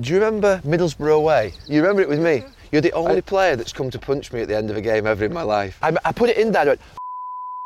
[0.00, 1.54] Do you remember Middlesbrough away?
[1.66, 2.38] You remember it with me?
[2.38, 2.52] Mm-hmm.
[2.72, 5.06] You're the only player that's come to punch me at the end of a game
[5.06, 5.78] ever in my life.
[5.82, 6.62] I, I put it in there.
[6.62, 6.80] I went,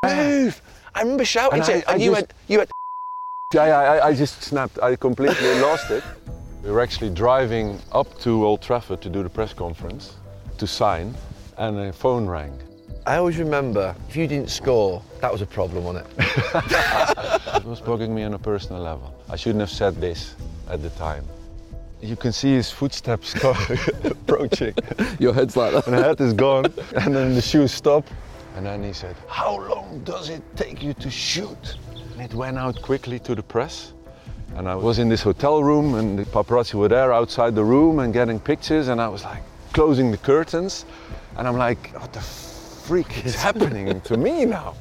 [0.04, 0.62] move!
[0.95, 2.70] I remember shouting And to I- you, and I you just- went, you went.
[3.52, 4.78] Yeah, yeah, I, I just snapped.
[4.80, 6.04] I completely lost it.
[6.62, 10.14] We were actually driving up to Old Trafford to do the press conference,
[10.59, 11.16] to sign,
[11.59, 12.57] and a phone rang.
[13.06, 16.26] I always remember if you didn't score, that was a problem, wasn't it?
[17.57, 19.15] It was bugging me on a personal level.
[19.29, 20.34] I shouldn't have said this
[20.68, 21.24] at the time.
[22.01, 23.54] You can see his footsteps co-
[24.04, 24.74] approaching.
[25.18, 25.87] Your head's like that.
[25.87, 28.07] And the head is gone, and then the shoes stop.
[28.57, 31.76] And then he said, How long does it take you to shoot?
[32.12, 33.92] And it went out quickly to the press.
[34.57, 37.98] And I was in this hotel room, and the paparazzi were there outside the room
[37.98, 38.88] and getting pictures.
[38.88, 39.42] And I was like
[39.73, 40.85] closing the curtains.
[41.37, 42.20] And I'm like, What the
[42.91, 44.74] freak is happening to me now?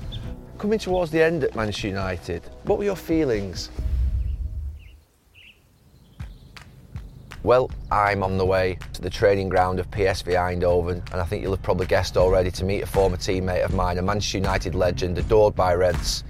[0.58, 3.70] Coming towards the end at Manchester United, what were your feelings?
[7.44, 11.44] Well, I'm on the way to the training ground of PSV Eindhoven, and I think
[11.44, 14.74] you'll have probably guessed already to meet a former teammate of mine, a Manchester United
[14.74, 16.24] legend, adored by Reds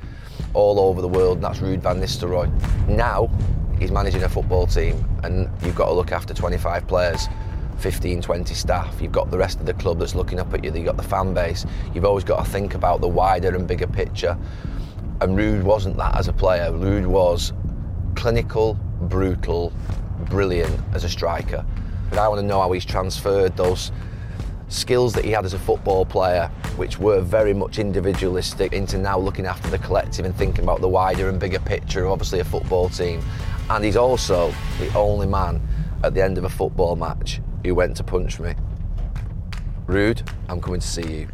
[0.54, 2.52] all over the world, and that's Ruud van Nistelrooy.
[2.90, 3.32] Now,
[3.80, 7.30] he's managing a football team, and you've got to look after 25 players.
[7.80, 9.02] 15, 20 staff.
[9.02, 10.74] You've got the rest of the club that's looking up at you.
[10.74, 11.66] You've got the fan base.
[11.94, 14.38] You've always got to think about the wider and bigger picture.
[15.22, 16.72] And Ruud wasn't that as a player.
[16.72, 17.54] Ruud was
[18.16, 19.74] clinical, brutal,
[20.30, 21.66] brilliant as a striker.
[22.10, 23.92] But I want to know how he's transferred those
[24.68, 29.18] skills that he had as a football player, which were very much individualistic, into now
[29.18, 32.44] looking after the collective and thinking about the wider and bigger picture of obviously a
[32.44, 33.22] football team.
[33.70, 35.62] And he's also the only man
[36.04, 38.54] at the end of a football match who went to punch me.
[39.88, 41.28] Ruud, I'm coming to see you.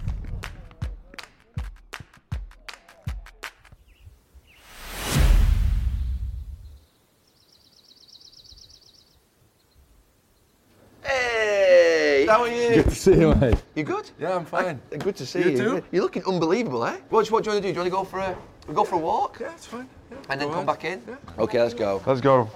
[11.03, 12.75] Hey, how are you?
[12.75, 13.61] Good to see you, mate.
[13.75, 14.09] You good?
[14.19, 14.79] Yeah, I'm fine.
[14.91, 15.57] I- good to see You you.
[15.57, 15.83] too?
[15.91, 16.97] You're looking unbelievable, eh?
[17.09, 17.73] What, what do you want to do?
[17.73, 19.87] Do you want to go for a go for a walk Yeah, it's fine.
[20.11, 20.67] Yeah, and then come ahead.
[20.67, 21.01] back in?
[21.37, 22.01] Okay, let's go.
[22.05, 22.49] Let's go.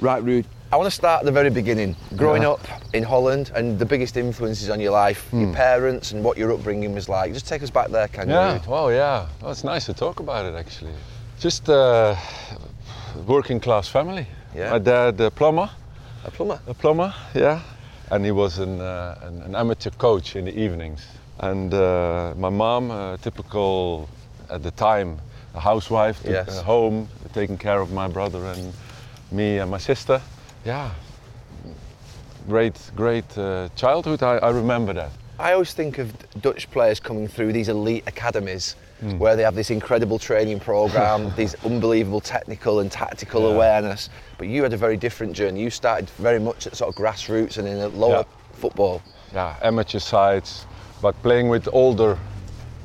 [0.00, 0.44] Right, Ruud.
[0.72, 1.96] I want to start at the very beginning.
[2.16, 2.50] Growing Yeah.
[2.50, 2.60] up
[2.94, 6.94] in Holland and the biggest influences on your life, your parents and what your upbringing
[6.94, 7.32] was like.
[7.32, 8.34] Just take us back there, can you?
[8.34, 9.26] Yeah, well, yeah.
[9.42, 10.92] Well, it's nice to talk about it actually.
[11.40, 12.16] Just a
[13.26, 14.26] working class family.
[14.54, 14.70] Yeah.
[14.70, 15.68] My dad, a plumber,
[16.24, 16.60] A plumber.
[16.68, 17.60] a plumber, yeah.
[18.10, 21.04] And he was an, uh, an, an amateur coach in the evenings.
[21.40, 24.08] And uh, my mom, uh, typical
[24.48, 25.18] at the time,
[25.54, 26.48] a housewife, Yes.
[26.48, 28.72] uh, home, taking care of my brother and
[29.32, 30.20] me and my sister.
[30.64, 30.90] Yeah,
[32.48, 34.22] great, great uh, childhood.
[34.22, 35.10] I, I remember that.
[35.38, 39.16] I always think of Dutch players coming through these elite academies Hmm.
[39.18, 43.54] where they have this incredible training program, these unbelievable technical and tactical Yeah.
[43.54, 44.10] awareness.
[44.36, 45.62] But you had a very different journey.
[45.62, 48.58] You started very much at sort of grassroots and in a lower Yeah.
[48.60, 49.00] football.
[49.32, 50.66] yeah, amateur sides,
[51.00, 52.18] but playing with older.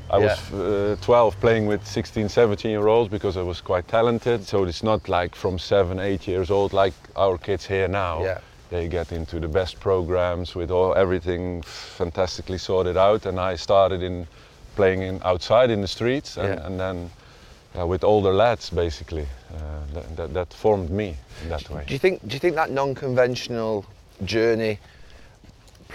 [0.09, 4.43] I was uh, 12 playing with 16, 17 year olds because I was quite talented.
[4.43, 8.23] So it's not like from seven, eight years old like our kids here now.
[8.23, 8.39] Yeah.
[8.69, 13.25] They get into the best programs with all everything fantastically sorted out.
[13.25, 14.27] And I started in
[14.75, 16.65] playing in outside in the streets and, Yeah.
[16.67, 17.11] and then
[17.79, 19.27] uh, with older lads basically.
[19.53, 21.83] Uh, that, that, that formed me in that way.
[21.87, 22.27] Do you think?
[22.27, 23.85] Do you think that non-conventional
[24.25, 24.79] journey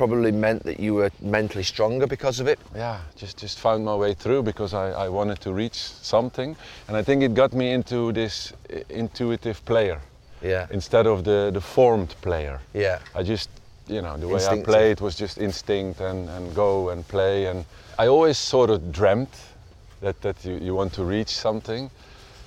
[0.00, 2.58] probably meant that you were mentally stronger because of it?
[2.76, 6.56] yeah, just just found my way through because I, I wanted to reach something,
[6.88, 8.52] and I think it got me into this
[8.88, 9.98] intuitive player
[10.42, 10.66] Yeah.
[10.70, 12.58] instead of the the formed player.
[12.74, 12.98] Yeah.
[13.20, 13.48] I just,
[13.88, 17.64] you know, the way I played was just instinct and, and go and play, and
[18.02, 19.34] I always sort of dreamt
[20.00, 21.90] that that you, you want to reach something,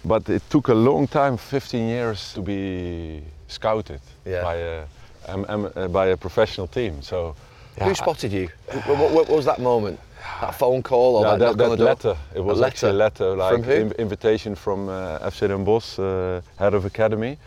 [0.05, 4.43] but it took a long time, 15 years, to be scouted Yeah.
[4.43, 4.83] by a
[5.27, 7.01] um, um, by a professional team.
[7.01, 7.35] So.
[7.77, 8.49] yeah, Who spotted you?
[8.85, 9.99] what, what, was that moment?
[10.41, 12.17] That phone call or yeah, that, that, that letter.
[12.33, 15.99] It was A actually a letter, like From in- invitation from uh, FC Den Bosch,
[15.99, 17.37] uh, head of academy,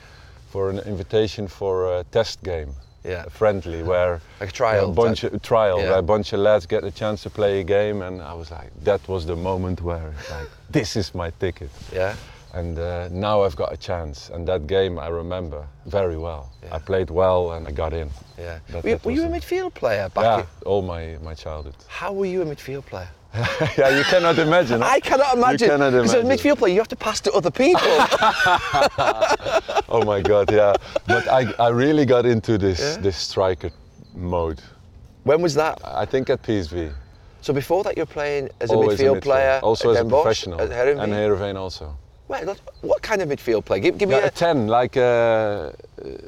[0.50, 2.74] for an invitation for a test game,
[3.04, 3.24] Yeah.
[3.30, 5.32] friendly, where Like a trial a bunch type.
[5.32, 5.90] of trial, Yeah.
[5.90, 8.50] where a bunch of lads get a chance to play a game, and I was
[8.50, 12.14] like, that was the moment where like this is my ticket, Yeah.
[12.56, 14.30] And uh, now I've got a chance.
[14.30, 16.52] And that game I remember very well.
[16.62, 16.76] Yeah.
[16.76, 18.08] I played well and I got in.
[18.38, 18.58] Yeah.
[18.70, 21.34] That- were you, that were you a midfield player back yeah, in- all my my
[21.34, 21.76] childhood.
[21.88, 23.08] How were you a midfield player?
[23.78, 24.82] yeah, you cannot imagine.
[24.82, 25.66] I cannot imagine.
[25.66, 27.82] You cannot Because as a midfield player, you have to pass to other people.
[29.88, 30.74] Oh my god, yeah.
[31.06, 33.02] But I, I really got into this Yeah?
[33.02, 33.70] this striker
[34.14, 34.60] mode.
[35.24, 35.76] when was that?
[35.84, 36.92] I think at PSV.
[37.40, 39.60] So before that, you're playing as a Always midfield player.
[39.62, 40.60] Also as a professional.
[40.60, 41.96] At and Heerenveen also.
[42.28, 42.44] Wait,
[42.82, 43.78] what- kind of midfield play?
[43.80, 45.70] Give, give me Yeah, a, a 10, like uh,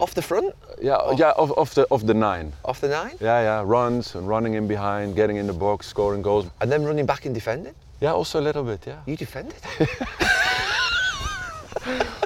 [0.00, 2.52] off the front, yeah, yeah, of, of the of the nine.
[2.64, 6.22] off the nine, Yeah, yeah, runs and running in behind, getting in the box, scoring
[6.22, 6.46] goals.
[6.60, 7.74] and then running back and defending.
[8.00, 9.00] Yeah, also a little bit, yeah.
[9.06, 9.56] You defended.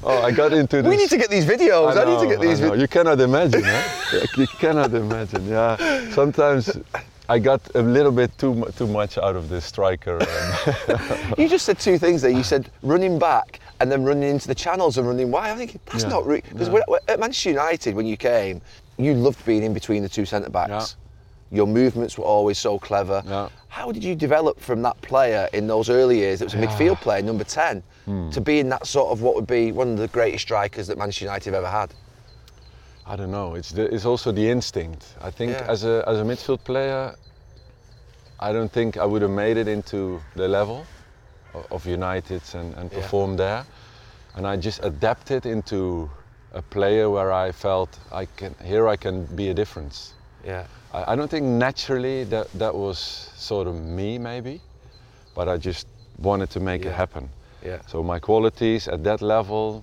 [0.04, 0.90] Oh, I got into this.
[0.90, 1.96] we need to get these videos.
[1.96, 2.60] I, need to get these.
[2.60, 2.70] I know.
[2.72, 4.26] vid- You cannot imagine, huh?
[4.36, 5.46] You cannot imagine.
[5.48, 5.76] Yeah.
[6.10, 6.76] Sometimes
[7.28, 10.18] I got a little bit too too much out of this striker.
[11.38, 12.32] You just said two things there.
[12.32, 15.50] You said running back and then running into the channels and running wide.
[15.50, 16.96] I think that's Yeah, not because yeah.
[17.08, 18.60] at Manchester United when you came,
[18.96, 20.94] you loved being in between the two centre backs.
[21.50, 21.56] Yeah.
[21.58, 23.50] Your movements were always so clever.
[23.68, 26.38] How did you develop from that player in those early years?
[26.38, 28.30] That was a midfield player, number ten, Hmm.
[28.30, 31.24] to being that sort of what would be one of the greatest strikers that Manchester
[31.24, 31.92] United have ever had.
[33.04, 33.56] I don't know.
[33.56, 35.04] It's the, it's also the instinct.
[35.20, 35.66] I think Yeah.
[35.68, 37.14] as a as a midfield player,
[38.38, 40.86] I don't think I would have made it into the level
[41.70, 43.36] of, United and, and Yeah.
[43.36, 43.64] there.
[44.34, 46.10] And I just adapted into
[46.54, 50.14] a player where I felt I can here I can be a difference.
[50.46, 50.64] Yeah.
[50.92, 54.60] I, I don't think naturally that that was sort of me maybe,
[55.34, 55.86] but I just
[56.18, 56.92] wanted to make Yeah.
[56.92, 57.28] it happen.
[57.64, 57.78] Yeah.
[57.86, 59.82] So my qualities at that level,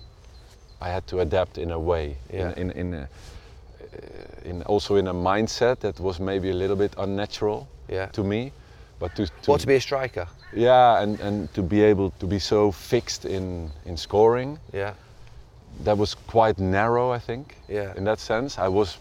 [0.81, 2.51] I had to adapt in a way, Yeah.
[2.55, 3.07] in, in, in, a,
[4.45, 8.07] in also in a mindset that was maybe a little bit unnatural Yeah.
[8.11, 8.51] to me,
[8.99, 10.27] but to, to What to be a striker?
[10.53, 14.93] yeah, and, and to be able to be so fixed in in scoring, Yeah.
[15.83, 17.55] that was quite narrow, I think.
[17.69, 17.93] Yeah.
[17.97, 18.97] In that sense, I was,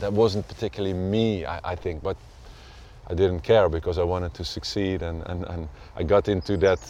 [0.00, 2.16] that wasn't particularly me, I, I think, but
[3.10, 6.80] I didn't care because I wanted to succeed, and, and, and I got into that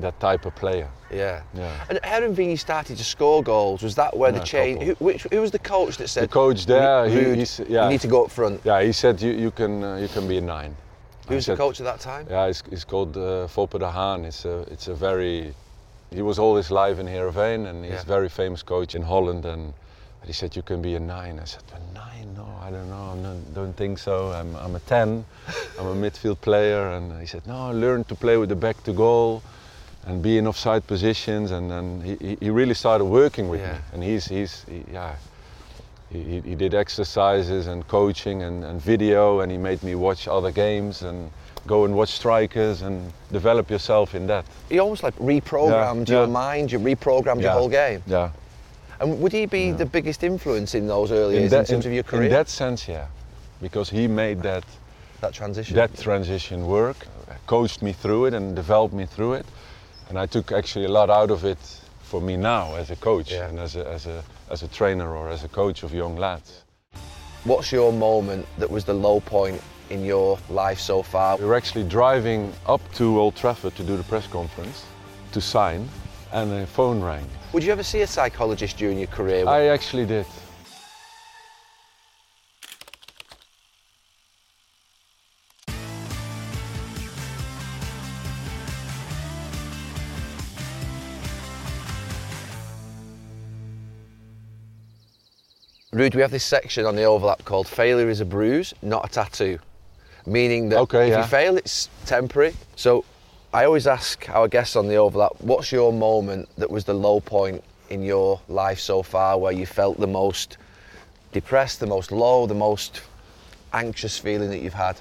[0.00, 0.88] that type of player.
[1.12, 1.42] Yeah.
[1.54, 1.84] Yeah.
[1.90, 3.82] And Heerenveen, you started to score goals.
[3.82, 4.82] Was that where Yeah, the change?
[4.82, 6.22] Who, which, who was the coach that said?
[6.24, 8.60] The coach there, he, he's, yeah, You need to go up front.
[8.64, 10.74] yeah, he said you, you can uh, you can be a nine.
[11.30, 12.26] Who's the coach at that time?
[12.30, 14.24] Yeah, he's, he's called uh, Foppe de Haan.
[14.24, 15.54] It's a it's a very
[16.12, 18.02] he was always live in Heerenveen and he's Yeah.
[18.02, 19.72] a very famous coach in Holland and
[20.26, 21.38] he said you can be a nine.
[21.38, 22.34] I said a nine?
[22.36, 23.12] No, I don't know.
[23.14, 24.32] I don't, don't think so.
[24.32, 25.24] I'm I'm a ten.
[25.78, 28.92] I'm a midfield player and he said no, learn to play with the back to
[28.92, 29.42] goal
[30.06, 33.72] and be in offside positions and then he, he- he really started working with Yeah.
[33.72, 35.14] me and he's he's he, yeah
[36.10, 40.50] he, he- did exercises and coaching and, and video and he made me watch other
[40.50, 41.30] games and
[41.66, 46.26] go and watch strikers and develop yourself in that He almost like reprogrammed Yeah, your
[46.26, 46.32] yeah.
[46.32, 46.72] mind.
[46.72, 48.02] You reprogrammed your whole game.
[48.06, 48.30] yeah
[49.00, 51.86] And would he be the biggest influence in those early in years that, in terms
[51.86, 52.24] in- of your career?
[52.24, 53.06] in that sense yeah
[53.62, 54.64] because he made that
[55.20, 55.76] that transition.
[55.76, 57.06] that transition work
[57.46, 59.46] coached me through it and developed me through it
[60.08, 61.58] and I took actually a lot out of it
[62.10, 63.48] for me now as a coach Yeah.
[63.48, 66.64] and as a, as a as a trainer or as a coach of young lads
[67.44, 71.38] What's your moment that was the low point in your life so far?
[71.38, 74.84] We were actually driving up to Old Trafford to do the press conference,
[75.32, 75.88] to sign,
[76.32, 77.26] and a phone rang.
[77.54, 79.48] Would you ever see a psychologist during your career?
[79.48, 80.26] I actually did.
[96.00, 99.08] Ruud, we have this section on the overlap called failure is a bruise, not a
[99.10, 99.58] tattoo.
[100.24, 101.18] Meaning that Okay, if yeah.
[101.20, 102.54] you fail, it's temporary.
[102.74, 103.04] So
[103.52, 107.20] I always ask our guests on the overlap, what's your moment that was the low
[107.20, 110.56] point in your life so far where you felt the most
[111.32, 113.02] depressed, the most low, the most
[113.74, 114.98] anxious feeling that you've had?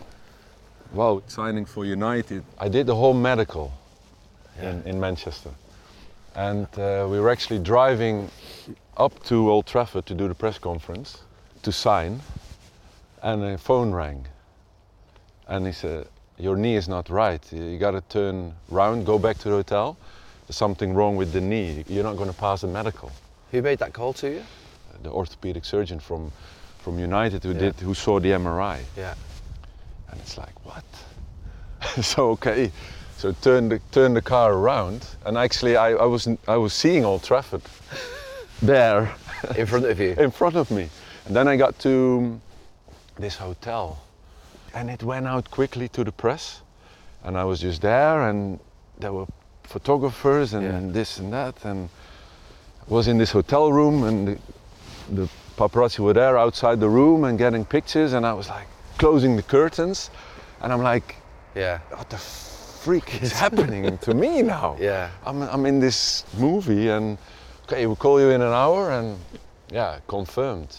[0.92, 3.72] Well, signing for United, I did the whole medical
[4.62, 5.52] in, in Manchester.
[6.36, 8.30] And uh, we were actually driving
[9.00, 11.22] up to Old Trafford to do the press conference,
[11.64, 12.20] to sign,
[13.24, 14.26] and a phone rang.
[15.48, 17.42] And he said, Your knee is not right.
[17.52, 19.98] You got to turn round, go back to the hotel.
[20.48, 21.84] There's something wrong with the knee.
[21.88, 23.12] You're not going to pass the medical.
[23.52, 24.40] Who made that call to you?
[24.40, 26.32] Uh, the orthopedic surgeon from
[26.80, 27.60] from United who Yeah.
[27.60, 29.14] did who saw the MRI Yeah.
[30.12, 30.84] and it's like what
[32.06, 32.72] so okay,
[33.18, 37.04] so turn the turn the car around, and actually I, I was I was seeing
[37.06, 37.62] Old Trafford
[38.62, 39.12] there
[39.58, 40.16] In front of you.
[40.18, 40.90] in front of me,
[41.26, 42.42] and then I got to um,
[43.18, 43.98] this hotel,
[44.74, 46.62] and it went out quickly to the press,
[47.24, 48.60] and I was just there, and
[49.00, 49.26] there were
[49.64, 50.76] photographers and, Yeah.
[50.78, 51.90] and this and that, and
[52.90, 54.38] I was in this hotel room, and the,
[55.24, 59.36] the paparazzi were there outside the room and getting pictures, and I was like closing
[59.36, 60.10] the curtains,
[60.62, 61.16] and I'm like,
[61.56, 61.80] Yeah.
[61.96, 64.76] what the freak is happening to me now?
[64.80, 65.10] Yeah.
[65.26, 67.18] I'm, I'm in this movie and
[67.72, 69.16] okay, we'll call you in an hour and
[69.72, 70.76] yeah, confirmed.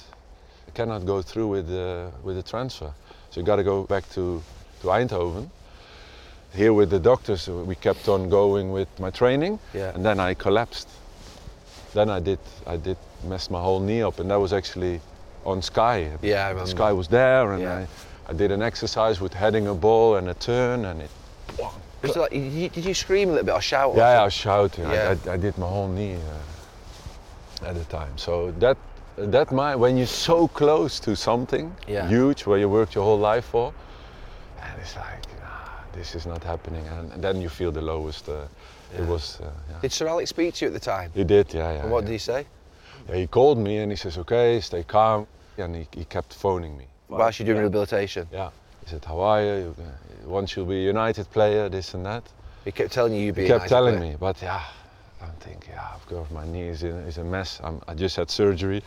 [0.66, 2.92] I cannot go through with the, with the transfer.
[3.30, 4.42] So you got to go back to,
[4.80, 5.49] to Eindhoven.
[6.52, 9.94] Here with the doctors, we kept on going with my training Yeah.
[9.94, 10.88] and then I collapsed.
[11.94, 15.00] Then I did, I did mess my whole knee up and that was actually
[15.44, 16.11] on Sky.
[16.23, 16.70] Yeah, I remember.
[16.70, 17.87] Sky was there and Yeah.
[18.26, 21.11] I, I did an exercise with heading a ball and a turn and it
[22.16, 23.94] like, did you- scream a little bit or shout?
[23.94, 24.87] Yeah, yeah, I was shouting.
[24.87, 26.18] I- I, I, did my whole knee uh,
[27.67, 28.17] at the time.
[28.17, 28.76] So that
[29.17, 32.09] that might when you're so close to something Yeah.
[32.09, 33.73] huge where you worked your whole life for,
[34.62, 38.29] and it's like ah, this is not happening, and, and then you feel the lowest.
[38.29, 38.47] Uh,
[38.99, 39.38] It was.
[39.40, 39.81] Uh, yeah.
[39.83, 41.11] Did Sir Alex speak to you at the time?
[41.14, 41.83] He did, yeah, yeah.
[41.83, 42.07] And what yeah.
[42.07, 42.45] did he say?
[43.09, 45.26] Yeah, he called me and he says, "Okay, stay calm,"
[45.59, 46.85] and he, he kept phoning me.
[47.09, 48.26] Whilst you're doing rehabilitation?
[48.33, 48.50] Yeah.
[48.85, 49.55] He said, "How are you?
[49.55, 52.23] you uh, once you'll be a United player, this and that."
[52.64, 54.11] He kept telling you you'd be He a kept nice telling player.
[54.12, 54.61] me, but yeah,
[55.22, 57.60] I'm thinking, yeah, of course, my knee is, in, is a mess.
[57.62, 58.82] I'm, I just had surgery.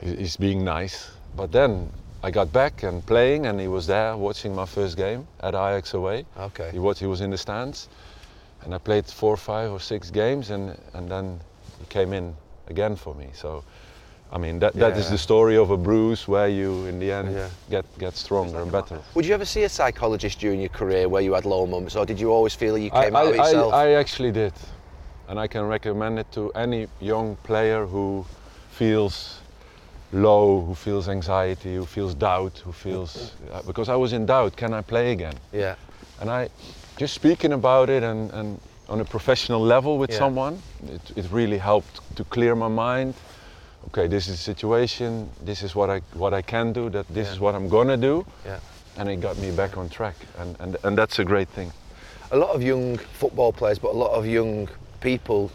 [0.00, 1.10] He, he's being nice.
[1.36, 1.90] But then
[2.22, 5.94] I got back and playing, and he was there watching my first game at Ajax
[5.94, 6.24] away.
[6.38, 6.70] Okay.
[6.72, 7.88] He, was, he was in the stands,
[8.62, 11.40] and I played four, five, or six games, and, and then
[11.80, 12.34] he came in
[12.68, 13.28] again for me.
[13.32, 13.64] So,
[14.32, 15.12] I mean, that, that is Yeah.
[15.12, 17.48] the story of a bruise where you, in the end, Yeah.
[17.68, 19.00] get, get stronger and better.
[19.14, 22.06] Would you ever see a psychologist during your career where you had low moments, or
[22.06, 24.52] did you always feel you I, came out of it I- I- I actually did,
[25.30, 28.26] and I can recommend it to any young player who
[28.72, 29.38] feels
[30.12, 34.56] low, who feels anxiety, who feels doubt, who feels uh, because I was in doubt.
[34.56, 35.34] Can I play again?
[35.52, 35.76] yeah.
[36.20, 36.48] And I
[36.98, 40.18] just speaking about it and, and on a professional level with Yeah.
[40.18, 43.14] someone, it, it really helped to clear my mind.
[43.86, 45.30] Okay, this is the situation.
[45.44, 46.90] This is what I what I can do.
[46.90, 47.34] That this Yeah.
[47.34, 48.58] is what I'm gonna do, Yeah.
[48.96, 50.16] and it got me back on track.
[50.38, 51.72] And and, and that's a great thing.
[52.32, 54.68] A lot of young football players, but a lot of young
[55.00, 55.50] people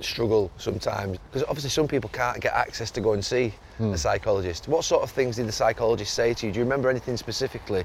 [0.00, 3.92] struggle sometimes because obviously some people can't get access to go and see Hmm.
[3.94, 4.68] a psychologist.
[4.68, 6.52] What sort of things did the psychologist say to you?
[6.52, 7.84] Do you remember anything specifically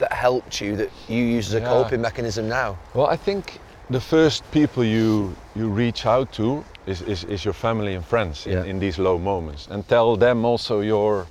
[0.00, 1.68] that helped you that you use as a Yeah.
[1.68, 2.76] coping mechanism now?
[2.94, 7.54] Well, I think the first people you you reach out to is, is, is your
[7.54, 8.64] family and friends in, Yeah.
[8.70, 11.26] in these low moments, and tell them also your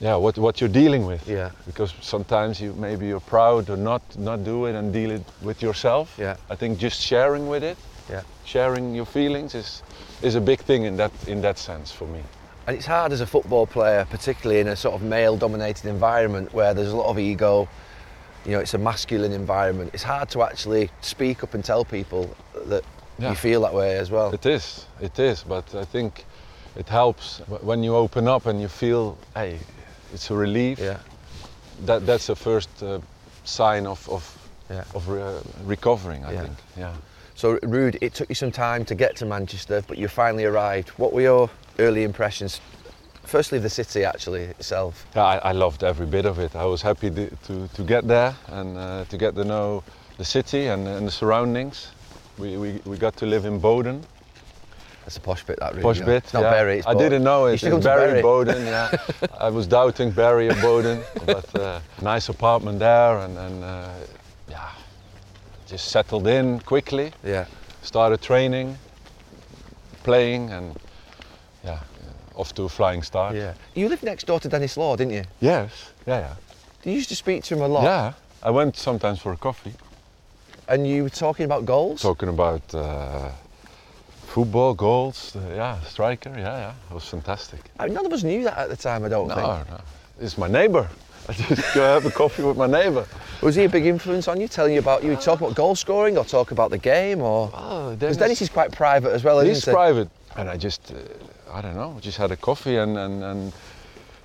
[0.00, 1.26] yeah what, what you're dealing with.
[1.28, 1.50] Yeah.
[1.66, 5.62] Because sometimes you maybe you're proud or not not do it and deal it with
[5.62, 6.14] yourself.
[6.18, 6.36] Yeah.
[6.50, 7.76] I think just sharing with it,
[8.10, 8.22] Yeah.
[8.44, 9.82] sharing your feelings is
[10.22, 12.20] is a big thing in that in that sense for me.
[12.66, 16.52] And it's hard as a football player, particularly in a sort of male dominated environment
[16.52, 17.68] where there's a lot of ego.
[18.44, 19.90] You know, it's a masculine environment.
[19.94, 22.34] It's hard to actually speak up and tell people
[22.66, 22.82] that
[23.18, 23.30] Yeah.
[23.30, 24.32] you feel that way as well.
[24.34, 26.24] It is, it is, but I think
[26.76, 29.58] it helps when you open up and you feel, hey,
[30.12, 30.78] it's a relief.
[30.78, 30.98] Yeah.
[31.86, 32.98] That that's the first uh,
[33.44, 34.22] sign of of,
[34.70, 34.84] Yeah.
[34.94, 36.42] of re- recovering, I Yeah.
[36.42, 36.56] think.
[36.76, 36.92] Yeah.
[37.36, 40.88] So, Ruud, it took you some time to get to Manchester, but you finally arrived.
[40.96, 42.62] What were your early impressions?
[43.24, 45.06] Firstly, of the city actually itself.
[45.14, 46.56] Yeah, I, I loved every bit of it.
[46.56, 49.82] I was happy to to, get there and uh, to get to know
[50.16, 51.92] the city and, and the surroundings.
[52.38, 54.00] We, we we got to live in Bowdon,
[55.04, 55.82] That's a posh bit, that Ruud.
[55.82, 56.24] Posh bit.
[56.24, 56.50] It's not yeah.
[56.52, 57.62] Bury, it's I didn't know it.
[57.62, 58.22] It's Barry Bury.
[58.22, 58.64] Bowdon.
[58.64, 58.96] Yeah.
[59.40, 63.88] I was doubting Barry or Bowdon, but uh, nice apartment there, and, and uh,
[64.48, 64.70] yeah,
[65.66, 67.12] just settled in quickly.
[67.24, 67.46] Yeah.
[67.82, 68.76] Started training,
[70.02, 70.76] playing, and
[71.64, 71.80] yeah,
[72.34, 73.34] off to a flying start.
[73.34, 73.54] Yeah.
[73.74, 75.24] You lived next door to Denis Law, didn't you?
[75.40, 75.70] Yes.
[76.06, 76.18] Yeah.
[76.20, 76.34] Yeah.
[76.84, 77.82] You used to speak to him a lot.
[77.84, 78.12] Yeah.
[78.42, 79.72] I went sometimes for a coffee,
[80.68, 82.00] And you were talking about goals?
[82.02, 83.30] talking about uh,
[84.26, 85.34] football goals.
[85.34, 86.30] Uh, yeah, striker.
[86.30, 86.72] Yeah, yeah.
[86.90, 87.60] It was fantastic.
[87.80, 89.70] I mean, none of us knew that at the time, I don't No, think.
[89.70, 89.80] no.
[90.20, 90.88] It's my neighbour.
[91.28, 93.06] I just go have a coffee with my neighbour.
[93.42, 96.16] Was he a big influence on you, telling you about, you talk about goal scoring
[96.16, 97.50] or talk about the game or?
[97.52, 99.74] Oh, Because Denis is quite private as well, he's isn't he?
[99.74, 103.52] private, and I just, uh, I don't know, just had a coffee and and, and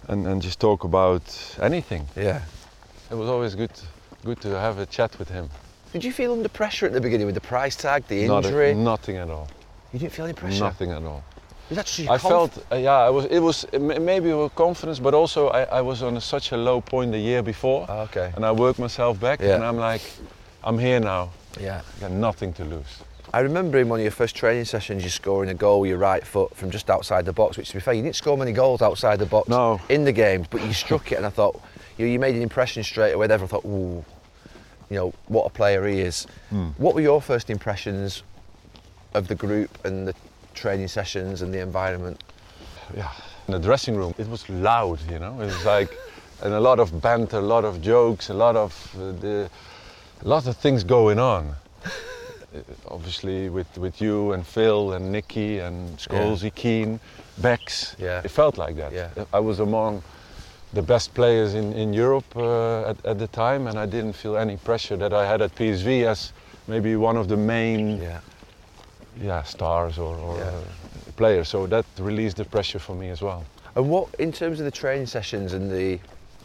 [0.07, 1.23] and and just talk about
[1.61, 2.07] anything.
[2.15, 2.41] Yeah.
[3.09, 3.71] It was always good,
[4.23, 5.49] good to have a chat with him.
[5.93, 8.47] Did you feel under pressure at the beginning with the price tag, the Not a-
[8.47, 8.73] injury?
[8.73, 9.47] nothing at all.
[9.91, 10.63] You didn't feel any pressure?
[10.63, 11.23] Nothing at all.
[11.71, 13.25] Was that I felt, uh, yeah, I was.
[13.27, 16.81] It was maybe with confidence, but also I, I was on a, such a low
[16.81, 18.33] point the year before, Ah, okay.
[18.35, 19.55] and I worked myself back, Yeah.
[19.55, 20.01] and I'm like,
[20.65, 21.29] I'm here now.
[21.57, 21.81] Yeah.
[21.97, 23.03] I got nothing to lose.
[23.33, 25.97] I remember in one of your first training sessions, you scoring a goal with your
[25.97, 27.55] right foot from just outside the box.
[27.55, 29.79] Which, to be fair, you didn't score many goals outside the box No.
[29.87, 31.61] in the games, but you struck it, and I thought
[31.97, 33.27] you, you made an impression straight away.
[33.27, 34.03] Everyone thought, ooh,
[34.89, 36.27] you know, what a player he is.
[36.77, 38.23] What were your first impressions
[39.13, 40.13] of the group and the
[40.53, 42.21] training sessions and the environment?
[42.95, 43.09] yeah,
[43.47, 45.33] in the dressing room, it was loud, you know.
[45.41, 45.89] It was like,
[46.43, 49.49] and a lot of banter, a lot of jokes, a lot of uh, the,
[50.23, 51.55] a lot of things going on.
[51.85, 51.89] Uh,
[52.89, 56.99] Obviously, with, with you and Phil and Nicky and Scholesy, Keane,
[57.37, 58.21] Becks, Yeah.
[58.25, 58.91] it felt like that.
[58.91, 59.07] Yeah.
[59.31, 60.03] I was among
[60.73, 64.35] the best players in, in Europe uh, at, at the time, and I didn't feel
[64.35, 66.33] any pressure that I had at PSV as
[66.67, 68.19] maybe one of the main Yeah.
[69.19, 70.43] Yeah, stars or, or Yeah.
[70.45, 70.61] uh,
[71.17, 71.49] players.
[71.49, 73.43] So that released the pressure for me as well.
[73.75, 75.99] And what, in terms of the training sessions and the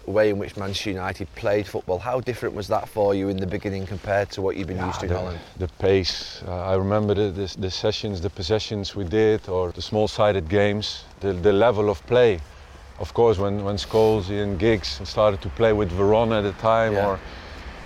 [0.07, 3.47] way in which Manchester United played football, how different was that for you in the
[3.47, 5.39] beginning compared to what you've been used to in the, Holland?
[5.59, 6.43] the pace.
[6.47, 11.05] Uh, I remember the, the, the sessions, the possessions we did, or the small-sided games.
[11.21, 12.39] The, the level of play.
[12.99, 16.93] Of course, when when Scholes and Giggs started to play with Veron at the time,
[16.95, 17.07] Yeah.
[17.09, 17.21] or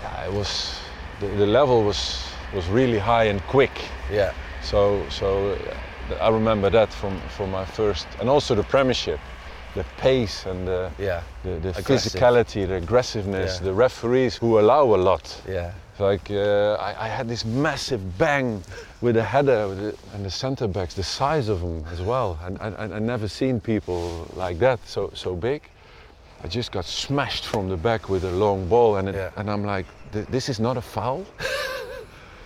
[0.03, 0.79] yeah, it was
[1.19, 2.23] the, the level was
[2.55, 3.71] was really high and quick.
[4.11, 4.31] Yeah.
[4.61, 9.19] So so uh, I remember that from from my first, and also the Premiership,
[9.75, 11.21] the pace and the Yeah.
[11.43, 13.65] the, the physicality, the aggressiveness, Yeah.
[13.65, 15.41] the referees who allow a lot.
[15.47, 15.71] Yeah.
[15.99, 18.63] Like uh, I, I had this massive bang
[19.01, 22.37] with the header with the, and the centre backs, the size of them as well.
[22.45, 25.61] And I, I, I never seen people like that so so big.
[26.43, 29.29] I just got smashed from the back with a long ball, and it, Yeah.
[29.37, 29.85] and I'm like,
[30.31, 31.23] this is not a foul.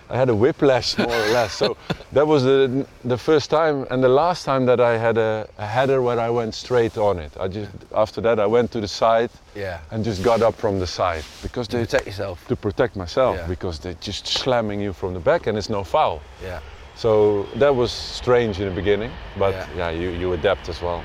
[0.09, 1.53] I had a whiplash more or less.
[1.53, 1.77] So
[2.11, 5.65] that was the the first time and the last time that I had a, a
[5.65, 7.31] header where I went straight on it.
[7.39, 9.79] I just after that I went to the side Yeah.
[9.91, 12.47] and just got up from the side because To they protect yourself.
[12.47, 13.47] to protect myself Yeah.
[13.47, 16.19] because they're just slamming you from the back and it's no foul.
[16.43, 16.59] Yeah.
[16.95, 19.67] So that was strange in the beginning, but Yeah.
[19.77, 21.03] yeah, you, you adapt as well.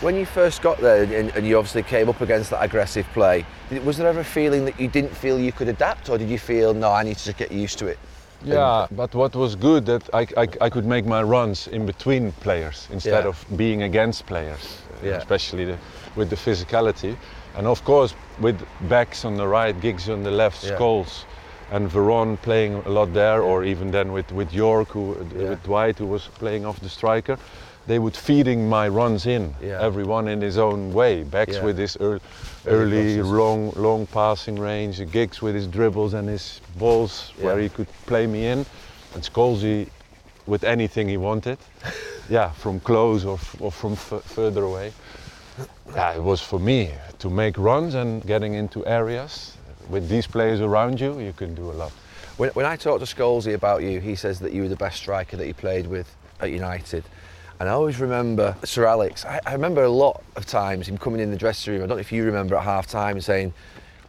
[0.00, 3.44] When you first got there and, and you obviously came up against that aggressive play,
[3.84, 6.38] was there ever a feeling that you didn't feel you could adapt, or did you
[6.38, 7.98] feel no, I need to get used to it?
[8.44, 12.32] Yeah, but what was good that I, I, I could make my runs in between
[12.32, 13.28] players instead Yeah.
[13.30, 15.16] of being against players, uh, Yeah.
[15.16, 15.76] especially the,
[16.16, 17.16] with the physicality.
[17.56, 20.76] And of course, with Becks on the right, Giggs on the left, Yeah.
[20.78, 21.24] Scholes,
[21.72, 25.50] and Veron playing a lot there, or even then with, with Yorke, who, Yeah.
[25.50, 27.36] with Dwight, who was playing off the striker,
[27.88, 29.80] they would feeding my runs in, Yeah.
[29.82, 31.24] everyone in his own way.
[31.24, 32.20] Becks with his ear- Early
[32.66, 37.88] early, long, long passing range, Giggs with his dribbles and his balls where he could
[38.06, 38.66] play me in,
[39.14, 39.88] and Scholesy
[40.46, 41.58] with anything he wanted.
[42.28, 44.92] yeah, from close or, or from f- further away.
[45.94, 49.56] Yeah, it was for me to make runs and getting into areas.
[49.88, 51.92] With these players around you, you can do a lot.
[52.36, 54.98] When, when I talked to Scholesy about you, he says that you were the best
[54.98, 57.04] striker that he played with at United.
[57.60, 61.20] And I always remember Sir Alex, I, I remember a lot of times him coming
[61.20, 63.52] in the dressing room, I don't know if you remember at half time and saying,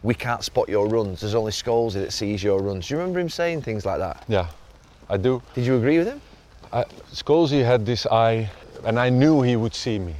[0.02, 2.88] we can't spot your runs, there's only Scholesy that sees your runs.
[2.88, 4.24] Do you remember him saying things like that?
[4.28, 4.48] Yeah,
[5.08, 5.42] I do.
[5.54, 6.20] Did you agree with him?
[6.72, 8.48] I, Scholesy had this eye,
[8.84, 10.14] and I knew he would see me.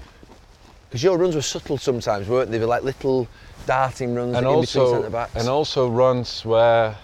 [0.88, 2.58] Because your runs were subtle sometimes, weren't they?
[2.58, 3.28] They were like little
[3.64, 5.36] darting runs and in between also centre backs.
[5.36, 6.96] and also runs where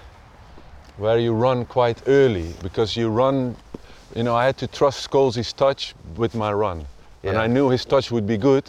[0.96, 3.54] where you run quite early because you run
[4.16, 6.86] you know I had to trust Scholesy's touch with my run
[7.22, 8.64] and I knew his touch would be good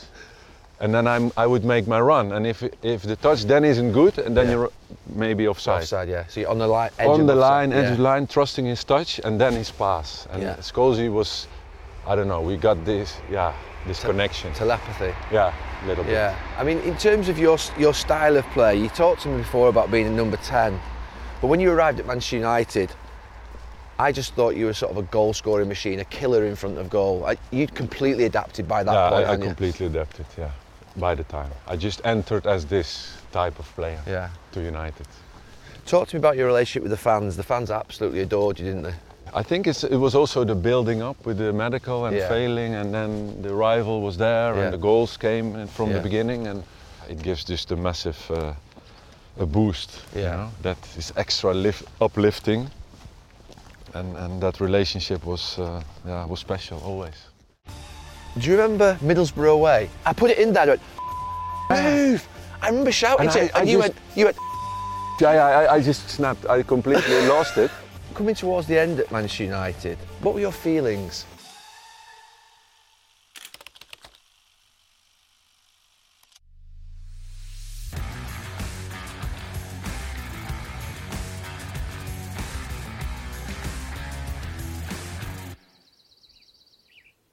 [0.79, 3.93] and then I'm, I would make my run and if if the touch then isn't
[3.93, 4.51] good and then Yeah.
[4.53, 4.71] you're
[5.15, 6.25] maybe offside, offside, yeah.
[6.27, 7.91] So you're on the line, edge on of the offside, line edge yeah.
[7.91, 10.55] of the line trusting his touch and then his pass and Yeah.
[10.57, 11.47] Scholesy was
[12.05, 13.53] I don't know we got this yeah
[13.85, 15.13] this connection Telepathy.
[15.31, 18.75] yeah a little bit Yeah, I mean, in terms of your your style of play,
[18.83, 20.79] you talked to me before about being a number ten,
[21.41, 22.89] but when you arrived at Manchester United,
[23.99, 26.77] I just thought you were sort of a goal scoring machine, a killer in front
[26.77, 27.25] of goal.
[27.25, 29.47] I, you'd completely adapted by that yeah, point, I, I hadn't you?
[29.47, 30.25] completely adapted.
[30.37, 30.51] Yeah,
[30.97, 34.29] by the time I just entered as this type of player Yeah.
[34.51, 35.07] to United.
[35.85, 37.35] Talk to me about your relationship with the fans.
[37.37, 38.93] The fans absolutely adored you, didn't they?
[39.33, 42.29] I think it's, it was also the building up with the medical and Yeah.
[42.29, 44.63] failing, and then the rival was there, Yeah.
[44.65, 46.63] and the goals came from the beginning, and
[47.09, 48.53] it gives just a massive uh,
[49.39, 49.89] a boost.
[50.15, 50.21] Yeah.
[50.21, 52.69] You know, that is extra lift, uplifting,
[53.93, 57.15] and and that relationship was uh, yeah was special always.
[58.37, 59.89] Do you remember Middlesbrough away?
[60.05, 60.63] I put it in there.
[60.63, 60.81] I went,
[61.69, 62.27] Move!
[62.61, 64.37] I remember shouting And to I- you, and I you just- went, you went.
[65.19, 66.45] Yeah, yeah, I, I just snapped.
[66.47, 67.71] I completely lost it.
[68.13, 71.25] Coming towards the end at Manchester United, what were your feelings?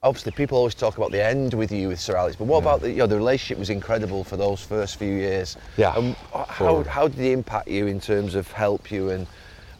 [0.05, 2.81] Obviously people always talk about the end with you with Sir Alex, but what about
[2.81, 5.57] the you know the relationship was incredible for those first few years.
[5.77, 6.15] Yeah, And
[6.47, 9.27] how how did he impact you in terms of help you and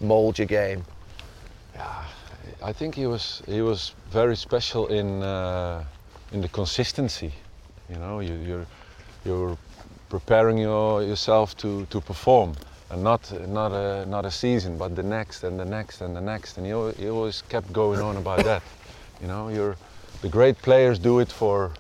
[0.02, 0.84] mould your game?
[1.76, 2.04] Yeah,
[2.64, 5.84] I think he was he was very special in uh,
[6.32, 7.32] in the consistency.
[7.90, 8.66] You know, you, you're
[9.26, 9.58] you're
[10.10, 12.56] preparing your, yourself to, to perform,
[12.90, 16.22] and not not a not a season, but the next and the next and the
[16.22, 16.58] next.
[16.58, 18.64] And he always kept going on about that.
[19.22, 19.78] You know, you're
[20.26, 21.72] the great players do it for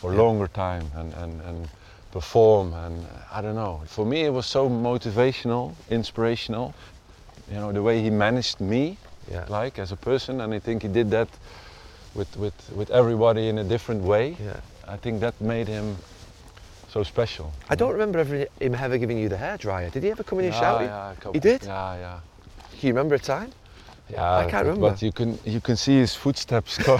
[0.00, 1.68] for longer time and, and, and
[2.10, 3.82] perform and I don't know.
[3.86, 6.74] For me, it was so motivational, inspirational.
[7.48, 8.96] You know, the way he managed me
[9.30, 9.46] Yeah.
[9.60, 11.28] like as a person, and I think he did that
[12.14, 14.36] with with with everybody in a different way.
[14.44, 14.94] Yeah.
[14.94, 15.96] I think that made him
[16.92, 17.46] so special.
[17.70, 19.90] I don't remember ever, him ever giving you the hairdryer.
[19.90, 20.80] Did he ever come in and Yeah, shout?
[20.82, 21.62] yeah, he did.
[21.62, 22.20] Yeah, yeah,
[22.80, 23.50] Can you remember a time?
[24.08, 24.36] Yeah.
[24.36, 24.90] I can't but, remember.
[24.90, 26.98] But you can you can see his footsteps co-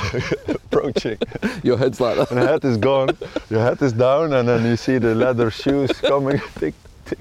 [0.48, 1.18] approaching.
[1.62, 2.30] Your head's like that.
[2.30, 3.10] And the hat is gone,
[3.50, 6.40] your head is down, and then you see the leather shoes coming.
[6.58, 7.18] Tick, tick.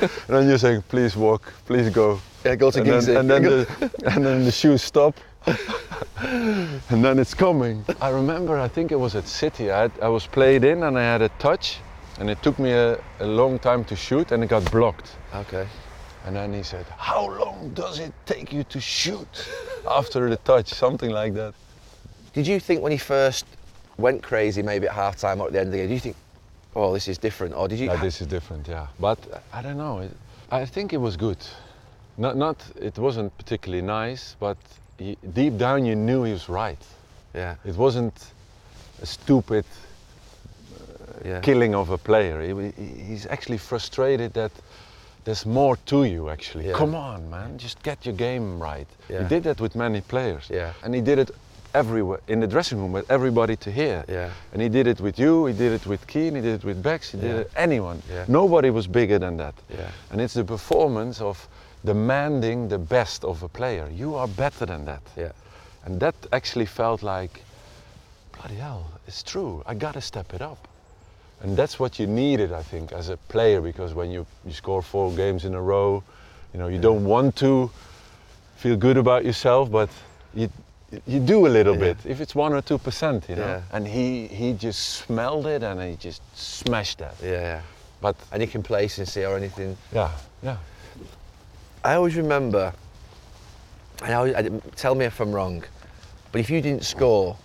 [0.00, 3.42] And then you're saying, "Please walk, please go." Yeah, go to and then, and then
[3.42, 5.14] the and then the shoes stop,
[6.16, 7.84] and then it's coming.
[8.00, 9.70] I remember, I think it was at City.
[9.70, 11.78] I, had, I was played in, and I had a touch,
[12.18, 15.16] and it took me a, a long time to shoot, and it got blocked.
[15.34, 15.66] Okay.
[16.26, 19.48] And then he said, "How long does it take you to shoot
[19.88, 21.54] after the touch?" Something like that.
[22.32, 23.46] Did you think when he first
[23.96, 26.00] went crazy, maybe at half time or at the end of the game, do you
[26.00, 26.16] think,
[26.76, 27.54] oh, this is different?
[27.54, 27.86] Or did you?
[27.86, 28.86] Yeah, this is different, yeah.
[28.98, 29.18] But
[29.52, 30.08] I don't know.
[30.50, 31.38] I think it was good.
[32.18, 32.56] Not, not.
[32.80, 34.58] It wasn't particularly nice, but
[34.98, 36.82] he, deep down you knew he was right.
[37.34, 38.32] yeah, It wasn't
[39.02, 41.40] a stupid uh, yeah.
[41.40, 42.42] killing of a player.
[42.42, 44.52] He- he's actually frustrated that
[45.24, 46.28] there's more to you.
[46.30, 46.76] Actually, Yeah.
[46.76, 48.86] come on, man, just get your game right.
[49.08, 49.22] Yeah.
[49.22, 50.44] He did that with many players.
[50.50, 50.72] Yeah.
[50.82, 51.30] and he did it
[51.72, 54.04] everywhere in the dressing room with everybody to hear.
[54.08, 54.30] Yeah.
[54.52, 56.82] And he did it with you, he did it with Keane, he did it with
[56.82, 57.40] Becks, he did Yeah.
[57.42, 58.02] it anyone.
[58.10, 58.24] Yeah.
[58.28, 59.54] Nobody was bigger than that.
[59.68, 59.90] Yeah.
[60.10, 61.48] And it's the performance of
[61.84, 63.88] demanding the best of a player.
[63.90, 65.02] You are better than that.
[65.16, 65.32] Yeah.
[65.84, 67.42] And that actually felt like,
[68.36, 69.62] bloody hell, it's true.
[69.66, 70.66] I gotta step it up.
[71.42, 74.82] And that's what you needed, I think, as a player, because when you, you score
[74.82, 76.02] four games in a row,
[76.52, 77.70] you know, you don't want to
[78.56, 79.88] feel good about yourself, but
[80.34, 80.50] you,
[81.06, 81.80] you do a little Yeah.
[81.94, 83.46] bit, if it's one or two percent, you know.
[83.46, 83.62] Yeah.
[83.72, 87.14] And he, he just smelled it and he just smashed that.
[87.22, 87.60] Yeah, yeah.
[88.02, 89.76] But Any complacency or anything?
[89.94, 90.10] yeah,
[90.42, 90.56] yeah.
[91.84, 92.72] I always remember,
[94.02, 95.64] and I always, I tell me if I'm wrong,
[96.32, 97.36] but if you didn't score,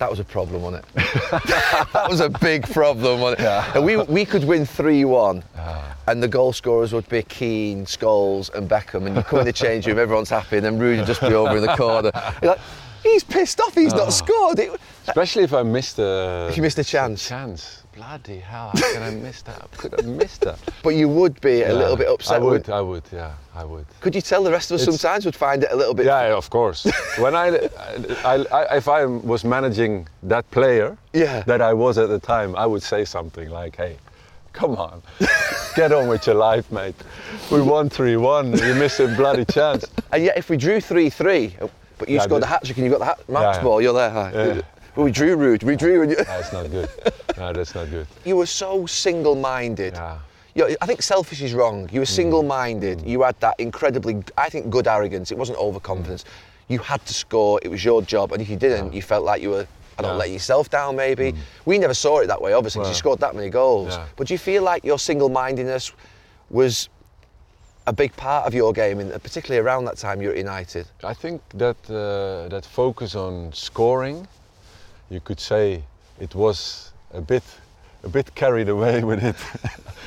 [0.00, 0.94] that was a problem, wasn't it?
[1.92, 3.44] that was a big problem, wasn't it?
[3.44, 3.72] Yeah.
[3.74, 5.94] And we, we could win 3 1, Ah.
[6.08, 9.52] and the goal scorers would be Keane, Scholes, and Beckham, and you come in the
[9.52, 12.10] change room, everyone's happy, and then Rudy would just be over in the corner.
[12.42, 12.60] You're like,
[13.02, 14.58] he's pissed off, he's not scored.
[14.58, 17.28] It, Especially if I missed a If you missed a chance.
[17.28, 17.79] chance.
[18.00, 19.60] Bloody hell, how can I miss that?
[19.60, 20.58] How could I miss that?
[20.82, 22.36] but you would be a little bit upset.
[22.36, 23.84] I would, I would, yeah, I would.
[24.00, 26.06] Could you tell the rest of us It's- sometimes would find it a little bit?
[26.06, 26.86] Yeah, yeah, of course.
[27.18, 27.68] when I,
[28.24, 31.42] I, I, if I was managing that player Yeah.
[31.42, 33.98] that I was at the time, I would say something like, "Hey,
[34.54, 35.02] come on,
[35.76, 36.96] get on with your life, mate.
[37.52, 38.66] We won 3-1.
[38.66, 41.54] You missed a bloody chance." And yet, if we drew 3 3,
[41.98, 43.62] but you Yeah, scored the hat trick and you got the hat, match yeah.
[43.62, 44.10] ball, you're there.
[44.10, 44.62] Hi.
[44.90, 44.96] Yeah.
[44.96, 45.62] Well, we drew Ruud.
[45.62, 46.02] We drew.
[46.02, 46.88] And you, That's not good.
[47.36, 48.06] No, that's not good.
[48.24, 49.94] you were so single minded.
[49.94, 50.18] Yeah.
[50.54, 51.88] You I think selfish is wrong.
[51.92, 52.16] You were mm.
[52.20, 52.98] single minded.
[52.98, 53.06] Mm.
[53.06, 55.30] You had that incredibly, I think, good arrogance.
[55.30, 56.24] It wasn't overconfidence.
[56.24, 56.28] Mm.
[56.68, 57.60] You had to score.
[57.62, 58.32] It was your job.
[58.32, 59.66] And if you didn't, you felt like you were.
[59.98, 60.18] I don't know, Yeah.
[60.20, 61.34] letting yourself down maybe.
[61.66, 63.94] We never saw it that way, obviously, 'cause you Well, scored that many goals.
[63.96, 64.06] yeah.
[64.16, 65.92] But do you feel like your single mindedness
[66.48, 66.88] was
[67.86, 70.86] a big part of your game, and particularly around that time you were at United?
[71.04, 74.26] I think that uh, that focus on scoring,
[75.10, 75.82] you could say,
[76.20, 77.42] it was a bit
[78.02, 79.36] a bit carried away with it.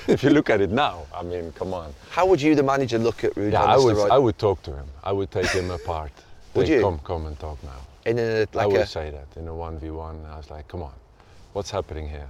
[0.08, 1.94] if you look at it now, I mean, come on.
[2.10, 3.98] How would you, the manager, look at Ruud Yeah, I would?
[4.12, 4.88] I would talk to him.
[5.04, 6.12] I would take him apart.
[6.56, 6.82] Would Say, you?
[6.82, 7.80] Come, come and talk now.
[8.06, 10.24] in a I like would a say that in a one v one.
[10.32, 10.94] I was like, come on,
[11.54, 12.28] what's happening here?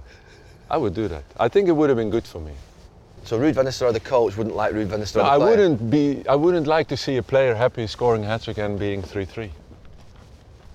[0.70, 1.24] I would do that.
[1.38, 2.52] I think it would have been good for me.
[3.24, 5.24] so Ruud van Nistelrooy, the coach, wouldn't like Ruud van Nistelrooy.
[5.24, 6.24] No, I wouldn't be.
[6.26, 9.26] I wouldn't like to see a player happy scoring a hat trick and being three
[9.26, 9.50] three.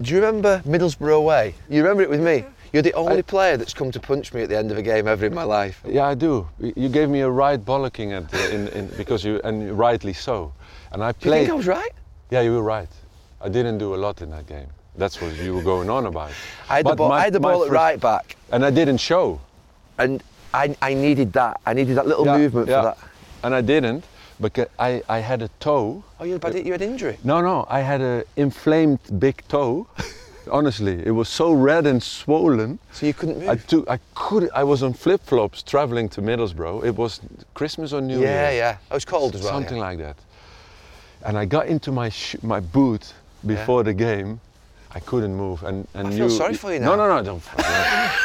[0.02, 1.56] Do you remember Middlesbrough away?
[1.70, 2.46] You remember it with me.
[2.72, 4.82] You're the only I- player that's come to punch me at the end of a
[4.82, 5.82] game ever in my life.
[5.86, 6.48] Yeah, I do.
[6.60, 10.54] You gave me a right bollocking at the, in, in because you and rightly so.
[10.92, 11.40] And I Do you played.
[11.42, 11.92] think I was right?
[12.30, 12.90] Yeah, you were right.
[13.42, 14.68] I didn't do a lot in that game.
[14.96, 16.32] That's what you were going on about.
[16.70, 18.98] I had the ball, my- I had the ball at right back, and I didn't
[18.98, 19.40] show.
[19.98, 21.60] and I, I needed that.
[21.66, 22.82] I needed that little Yeah, movement yeah.
[22.82, 22.98] for that.
[23.44, 24.04] And I didn't
[24.42, 26.04] because I, I had a toe.
[26.20, 27.18] Oh, you had, you had injury.
[27.24, 29.88] No, no, I had a inflamed big toe.
[30.52, 32.80] Honestly, it was so red and swollen.
[32.92, 33.50] So you couldn't move.
[33.50, 36.86] I took, I could, I was on flip flops traveling to Middlesbrough.
[36.86, 37.20] It was
[37.54, 38.58] Christmas or New yeah, Year.
[38.58, 38.78] yeah.
[38.90, 39.52] Oh, it's cold as well.
[39.54, 39.84] something yeah.
[39.84, 40.16] like that.
[41.26, 43.14] And I got into my sh- my boot
[43.46, 44.40] before the game.
[44.92, 46.18] I couldn't move, and and I you.
[46.18, 47.08] feel sorry for you No, now.
[47.08, 47.44] no, no, no, don't.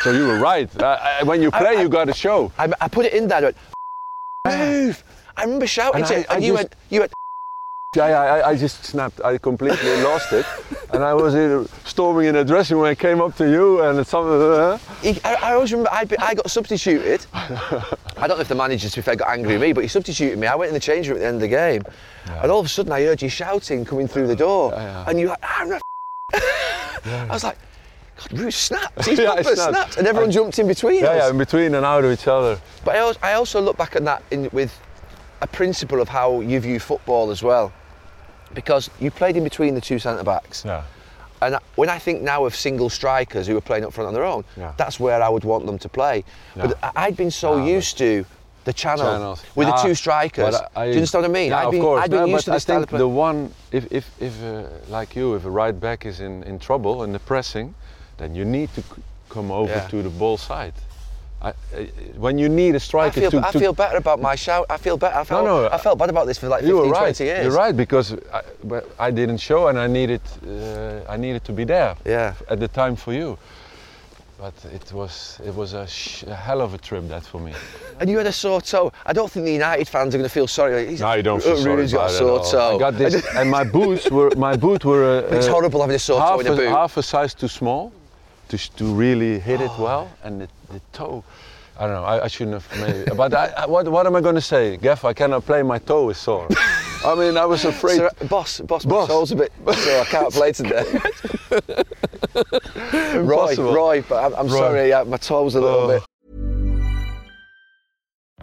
[0.02, 0.70] so you were right.
[0.82, 2.50] I, I, when you play, I- you got to show.
[2.56, 3.52] I, I put it in there.
[4.48, 5.03] Move.
[5.36, 7.12] I remember shouting And to I- it, and I you just- went, you went.
[7.96, 9.20] Yeah, yeah, I, I just snapped.
[9.24, 10.44] I completely lost it,
[10.92, 12.86] and I was in, storming in the dressing room.
[12.86, 14.26] I came up to you, and some.
[14.26, 17.24] Uh, He, I, I always remember I, I got substituted.
[17.32, 19.88] I don't know if the manager, to be fair, got angry at me, but he
[19.88, 20.48] substituted me.
[20.48, 21.82] I went in the change room at the end of the game,
[22.26, 25.04] and all of a sudden I heard you shouting coming through the door, Yeah, yeah.
[25.10, 25.82] and you like, I'm not.
[26.34, 27.58] I was like,
[28.16, 29.04] God, Bruce snapped.
[29.04, 29.58] He's Yeah, snapped.
[29.70, 29.96] snapped.
[29.98, 31.16] and everyone I- jumped in between yeah, us.
[31.22, 32.58] yeah, in between and out of each other.
[32.84, 34.76] But I also, I also look back at that in, with
[35.44, 37.70] a principle of how you view football as well,
[38.54, 40.64] because you played in between the two centre backs.
[40.64, 40.82] Yeah.
[41.42, 44.24] And when I think now of single strikers who are playing up front on their
[44.24, 44.72] own, Yeah.
[44.78, 46.24] that's where I would want them to play.
[46.56, 46.90] But Yeah.
[46.96, 48.24] I- I'd been so used to
[48.64, 49.42] the channel Channels.
[49.54, 50.54] with Yeah, the two strikers.
[50.58, 51.50] but I- Do you understand what I mean?
[51.50, 52.02] Yeah, I'd of been, course.
[52.02, 55.14] I'd been No, used to the I think the one, if if if uh, like
[55.14, 57.74] you, if a right back is in in trouble in the pressing,
[58.16, 59.88] then you need to c- come over Yeah.
[59.88, 60.72] to the ball side.
[61.44, 61.54] I, I,
[62.16, 64.64] when you need a striker feel, to, I to feel better about my shout.
[64.70, 65.16] I feel better.
[65.18, 67.14] I felt, no, I felt bad about this for like 15, you were right.
[67.16, 67.44] 20 years.
[67.44, 68.42] You're right because I,
[68.98, 72.34] I didn't show and I needed uh, I needed to be there Yeah.
[72.48, 73.36] at the time for you.
[74.38, 77.52] But it was it was a, sh- a hell of a trip that for me.
[78.00, 78.90] And you had a sore toe.
[79.06, 80.86] I don't think the United fans are going to feel sorry.
[80.88, 82.76] He's, No, you don't feel sorry Rooney's got a sore toe.
[82.76, 85.04] I got this, and my boots were my boot were.
[85.30, 86.68] Uh, It's uh, horrible having a sore toe in a a, boot.
[86.68, 87.92] half a size too small
[88.48, 89.64] to, sh- to really hit Oh.
[89.64, 91.22] it well, and the, the toe.
[91.78, 92.04] I don't know.
[92.04, 93.10] I, I shouldn't have maybe.
[93.16, 95.04] but I, I, what, what am I going to say, Geff?
[95.04, 95.60] I cannot play.
[95.62, 96.46] My toe is sore.
[97.04, 97.96] I mean, I was afraid.
[97.96, 99.08] Sir, boss, boss, my Boss.
[99.08, 100.00] toe's a bit sore.
[100.00, 100.84] I can't play today.
[103.18, 103.54] Roy.
[103.56, 104.58] Roy, but I'm, I'm Roy.
[104.58, 105.88] sorry, uh, my toe's a little Oh.
[105.98, 106.02] bit.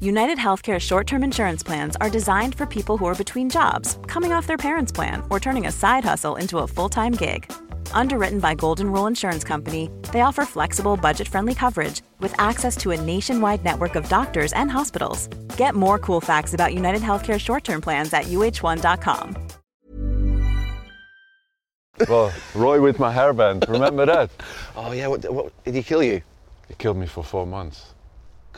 [0.00, 4.32] United Healthcare short term insurance plans are designed for people who are between jobs, coming
[4.32, 7.50] off their parents' plan, or turning a side hustle into a full time gig.
[7.90, 12.92] Underwritten by Golden Rule Insurance Company, they offer flexible, budget friendly coverage with access to
[12.92, 15.26] a nationwide network of doctors and hospitals.
[15.56, 19.36] Get more cool facts about United Healthcare short term plans at uhone.com.
[22.08, 23.68] well, Roy with my hairband.
[23.68, 24.30] Remember that?
[24.76, 26.22] Oh yeah, what, what, did he kill you?
[26.68, 27.94] He killed me for four months.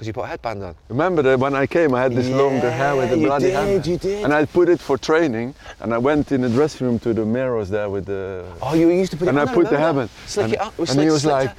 [0.00, 0.74] Because you put a headband on.
[0.88, 3.54] Remember that when I came, I had this longer hair with the Yeah, bloody did,
[3.54, 3.86] hand.
[3.86, 4.24] you did.
[4.24, 7.26] And I put it for training, and I went in the dressing room to the
[7.26, 8.50] mirrors there with the.
[8.62, 9.46] Oh, you used to put it and on.
[9.50, 10.08] I put the.
[10.24, 10.78] Slick and, it up.
[10.78, 11.50] and slick- he was like,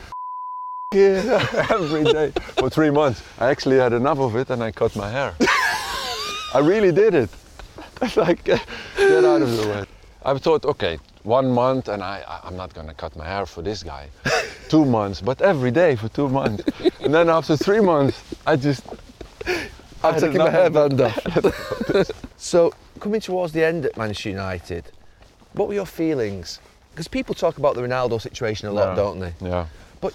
[0.91, 3.21] yeah, every day for three months.
[3.37, 5.35] I actually had enough of it, and I cut my hair.
[6.55, 7.29] I really did it.
[8.15, 8.59] like, get
[9.23, 9.85] out of the way.
[10.25, 13.83] I thought, okay, one month, and I, I'm not gonna cut my hair for this
[13.83, 14.09] guy.
[14.69, 16.63] two months, but every day for two months.
[17.01, 18.83] and then after three months, I just.
[20.03, 22.11] I'm taking my hairband off.
[22.37, 24.85] so, coming towards the end at Manchester United,
[25.53, 26.59] what were your feelings?
[26.91, 28.95] Because people talk about the Ronaldo situation a lot, Yeah.
[28.95, 29.33] don't they?
[29.41, 29.67] Yeah.
[29.99, 30.13] But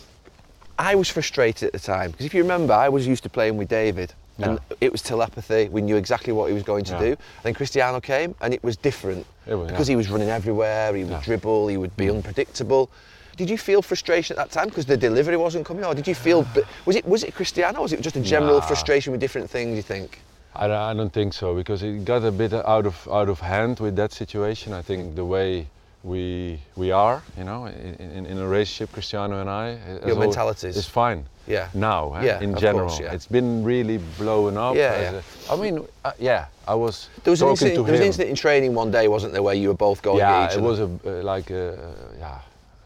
[0.78, 3.56] I was frustrated at the time because if you remember, I was used to playing
[3.56, 4.76] with David, and Yeah.
[4.80, 5.68] it was telepathy.
[5.68, 7.00] We knew exactly what he was going to Yeah.
[7.00, 7.16] do.
[7.44, 9.92] Then Cristiano came, and it was different was, because yeah.
[9.92, 10.94] he was running everywhere.
[10.94, 11.20] He would Yeah.
[11.22, 11.68] dribble.
[11.68, 12.16] He would be mm.
[12.16, 12.90] unpredictable.
[13.36, 16.14] Did you feel frustration at that time because the delivery wasn't coming, or did you
[16.14, 16.46] feel
[16.86, 17.78] was it was it Cristiano?
[17.78, 18.66] Or was it just a general Nah.
[18.66, 19.76] frustration with different things?
[19.76, 20.20] You think?
[20.54, 23.40] I, don't- I don't think so because it got a bit out of out of
[23.40, 24.72] hand with that situation.
[24.72, 25.66] I think the way
[26.06, 30.20] we we are, you know, in, in, in a relationship, Cristiano and I, Your al-
[30.20, 30.76] mentalities.
[30.76, 31.24] is fine.
[31.48, 31.68] Yeah.
[31.74, 33.14] Now, eh, Yeah, in general, course, yeah.
[33.14, 34.74] it's been really blowing up.
[34.76, 35.20] Yeah, yeah.
[35.50, 38.30] a- I mean, uh, yeah, I was There was, an incident, there was an incident
[38.30, 40.62] in training one day, wasn't there, where you were both going yeah, at each it
[40.62, 42.38] was a uh, like a, uh, yeah,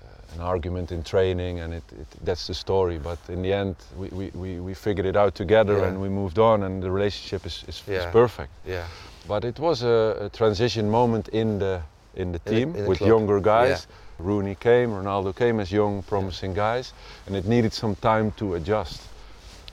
[0.02, 2.98] uh, an argument in training, and it, it, that's the story.
[2.98, 5.88] But in the end, we, we, we, we figured it out together, Yeah.
[5.88, 8.50] and we moved on, and the relationship is, is, is perfect.
[8.66, 8.84] Yeah.
[9.28, 11.80] But it was a, a transition moment in the
[12.14, 13.08] in the team in the with club.
[13.08, 13.86] younger guys.
[14.18, 16.92] Rooney came, Ronaldo came as young, promising guys,
[17.26, 19.00] and it needed some time to adjust.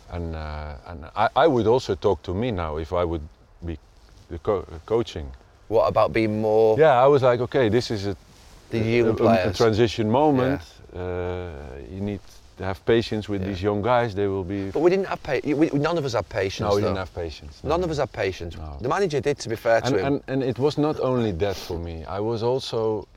[0.09, 3.27] And uh, and I, I would also talk to me now if I would
[3.65, 3.77] be
[4.29, 5.29] the co- coaching.
[5.67, 8.15] What about being more Yeah, I was like, okay, this is a,
[8.69, 10.61] the a, a- a transition moment.
[10.95, 11.49] Uh,
[11.91, 12.21] you need
[12.59, 13.47] have patience with Yeah.
[13.49, 14.13] these young guys.
[14.15, 14.71] They will be.
[14.71, 16.69] But we didn't have pa- we, none of us had patience.
[16.69, 16.87] no, we though.
[16.87, 17.59] didn't have patience.
[17.63, 17.69] no.
[17.69, 18.57] None of us had patience.
[18.57, 18.77] No.
[18.81, 20.05] The manager did, to be fair to and, him.
[20.05, 22.03] and, and it was not only that for me.
[22.05, 23.07] I was also,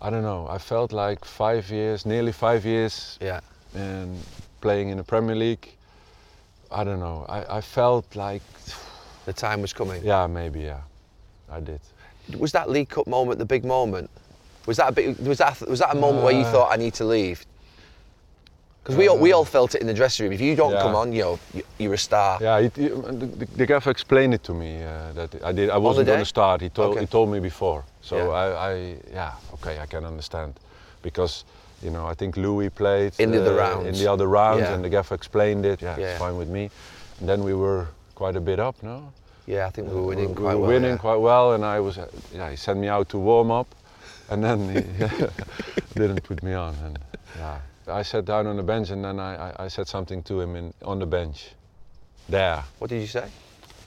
[0.00, 3.40] I don't know, I felt like five years, nearly five years yeah.
[3.74, 4.18] and
[4.60, 5.68] playing in the Premier League.
[6.70, 7.24] I don't know.
[7.28, 8.42] I, I felt like,
[9.24, 10.04] The time was coming.
[10.04, 10.80] yeah, maybe, yeah,
[11.50, 11.80] I did.
[12.38, 14.10] Was that League Cup moment the big moment?
[14.66, 16.76] Was that a big, was that was that a moment where you Uh, thought I
[16.76, 17.46] need to leave?
[18.86, 20.32] Because we all we all felt it in the dressing room.
[20.32, 20.82] If you don't Yeah.
[20.82, 22.38] come on, you know, you- you're a star.
[22.40, 25.70] Yeah, he, he, the, the, gaffer explained it to me uh, that I did.
[25.70, 26.60] I wasn't going to start.
[26.60, 27.00] He told Okay.
[27.00, 27.82] he told me before.
[28.00, 28.28] So Yeah.
[28.42, 30.54] I, I, yeah, okay, I can understand,
[31.02, 31.44] because
[31.82, 33.86] you know I think Louis played In the other uh, rounds.
[33.88, 34.74] in the other rounds, Yeah.
[34.74, 35.82] and the gaffer explained it.
[35.82, 36.70] Yeah, it's fine with me.
[37.20, 39.02] And then we were quite a bit up, no?
[39.46, 40.70] Yeah, I think we were winning we quite were well.
[40.70, 43.66] winning quite well, and I was, uh, yeah, he sent me out to warm up,
[44.30, 44.80] and then he
[46.00, 46.74] didn't put me on.
[46.84, 46.98] And
[47.38, 50.40] yeah, I sat down on the bench, and then I, I, I said something to
[50.40, 51.50] him in, on the bench,
[52.28, 52.64] there.
[52.78, 53.28] What did you say?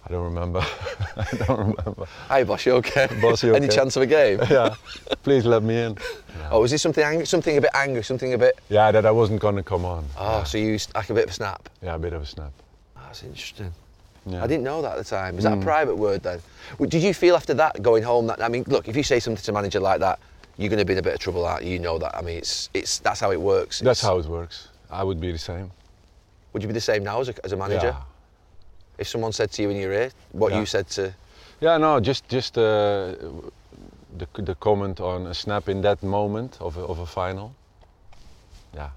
[0.06, 0.60] I don't remember.
[1.18, 2.06] I don't remember.
[2.30, 3.08] Hey, boss, you okay?
[3.22, 4.40] Boss, you Any chance of a game?
[4.50, 4.74] yeah,
[5.24, 5.98] please let me in.
[6.50, 8.58] Oh, was this something angry, something a bit angry, something a bit?
[8.70, 10.06] Yeah, that I wasn't gonna come on.
[10.18, 10.44] Oh, yeah.
[10.46, 11.68] so you used like a bit of a snap.
[11.84, 12.54] yeah, a bit of a snap.
[12.96, 13.74] Oh, that's interesting.
[14.26, 14.44] Yeah.
[14.44, 15.38] I didn't know that at the time.
[15.38, 15.64] Is that a Mm.
[15.64, 16.40] private word then?
[16.80, 19.44] Did you feel after that going home that I mean, look, if you say something
[19.44, 20.20] to a manager like that,
[20.60, 21.72] you're going to be in a bit of trouble, aren't you?
[21.72, 22.14] You know that.
[22.18, 23.80] I mean, it's it's that's how it works.
[23.80, 24.68] That's It's- how it works.
[24.92, 25.72] I would be the same.
[26.52, 27.94] Would you be the same now as a, as a manager?
[27.96, 28.02] Yeah.
[28.98, 30.60] If someone said to you in your ear what Yeah.
[30.60, 31.14] you said to,
[31.62, 32.62] Yeah, no, just just uh,
[34.18, 37.52] the the comment on a snap in that moment of a, of a final.
[38.76, 38.90] Yeah,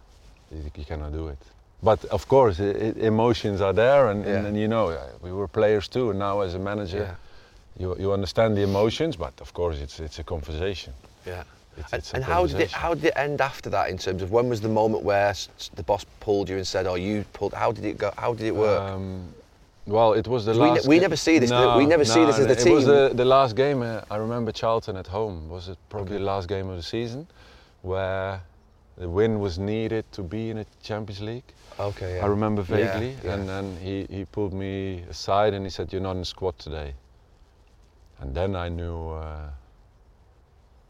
[0.51, 1.39] you, cannot do it.
[1.83, 4.49] But of course, i i emotions are there, and, and, Yeah.
[4.49, 6.11] and you know, we were players too.
[6.11, 7.17] And now, as a manager,
[7.79, 10.93] you you understand the emotions, but of course, it's it's a conversation.
[11.27, 11.45] Yeah.
[11.79, 14.21] It's, And, it's and how did it how did it end after that in terms
[14.23, 15.33] of when was the moment where
[15.75, 17.55] the boss pulled you and said, "Oh, you pulled"?
[17.55, 18.13] How did it go?
[18.19, 18.83] How did it work?
[18.83, 19.33] Um,
[19.87, 22.39] well, it was the 'Cause we ne- we never see this, we never see this
[22.39, 23.81] as the It was the, the last game.
[23.83, 25.49] Uh, I remember Charlton at home.
[25.49, 27.27] Was it probably the last game of the season,
[27.81, 28.43] where
[28.99, 31.49] the win was needed to be in the Champions League.
[31.81, 32.25] okay, yeah.
[32.25, 33.33] I remember Yeah, vaguely, yeah.
[33.35, 36.59] and then he, he pulled me aside and he said, "You're not in the squad
[36.59, 36.93] today."
[38.21, 39.09] And then I knew.
[39.11, 39.49] Uh,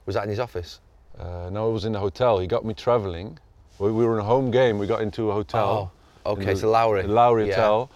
[0.07, 0.81] was that in his office?
[1.19, 2.38] uh, no, it was in the hotel.
[2.38, 3.38] He got me traveling.
[3.79, 4.79] We, we were in a home game.
[4.79, 5.93] We got into a hotel.
[6.25, 7.03] Oh, okay, the- so Lowry.
[7.03, 7.55] the Lowry Yeah.
[7.57, 7.91] Hotel.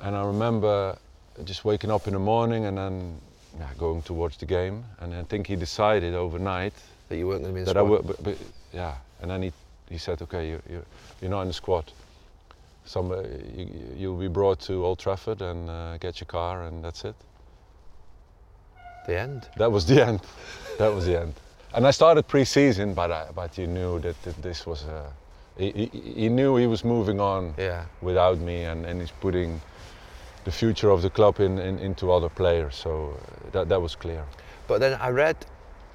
[0.00, 0.96] And I remember
[1.44, 3.20] just waking up in the morning and then
[3.58, 4.84] yeah, going watch the game.
[5.00, 6.74] And I think he decided overnight
[7.08, 7.90] That you weren't going to be in the that I squad.
[7.90, 8.36] would, but, but,
[8.72, 8.94] yeah.
[9.20, 9.52] And then he,
[9.90, 10.84] he said, okay, you, you,
[11.20, 11.92] you're not in the squad.
[12.84, 13.10] Some,
[13.56, 17.14] you, you'll be brought to Old Trafford and uh, get your car and that's it.
[19.06, 19.48] The end.
[19.56, 20.20] That was the end.
[20.78, 21.34] that was the end.
[21.74, 25.12] And I started pre-season, but I, but you knew that, that this was a,
[25.58, 27.84] he, he, he knew he was moving on Yeah.
[28.00, 29.60] without me and, and he's putting
[30.44, 32.76] the future of the club in, in, into other players.
[32.76, 34.24] So uh, that, that was clear.
[34.68, 35.36] But then I read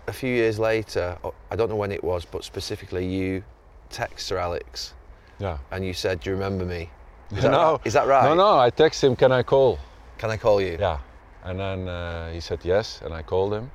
[0.07, 1.17] a few years later,
[1.51, 3.43] I don't know when it was, but specifically you
[3.89, 4.93] text Sir Alex
[5.39, 5.57] Yeah.
[5.71, 6.89] and you said, "Do you remember me?"
[7.31, 7.81] Is that no, right?
[7.85, 8.23] Is that right?
[8.25, 8.59] No, no.
[8.59, 9.77] I texted him, "Can I call?"
[10.17, 10.77] Can I call you?
[10.79, 10.97] Yeah.
[11.43, 13.71] And then uh, he said yes, and I called him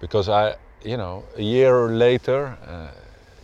[0.00, 2.88] because I, you know, a year later, uh,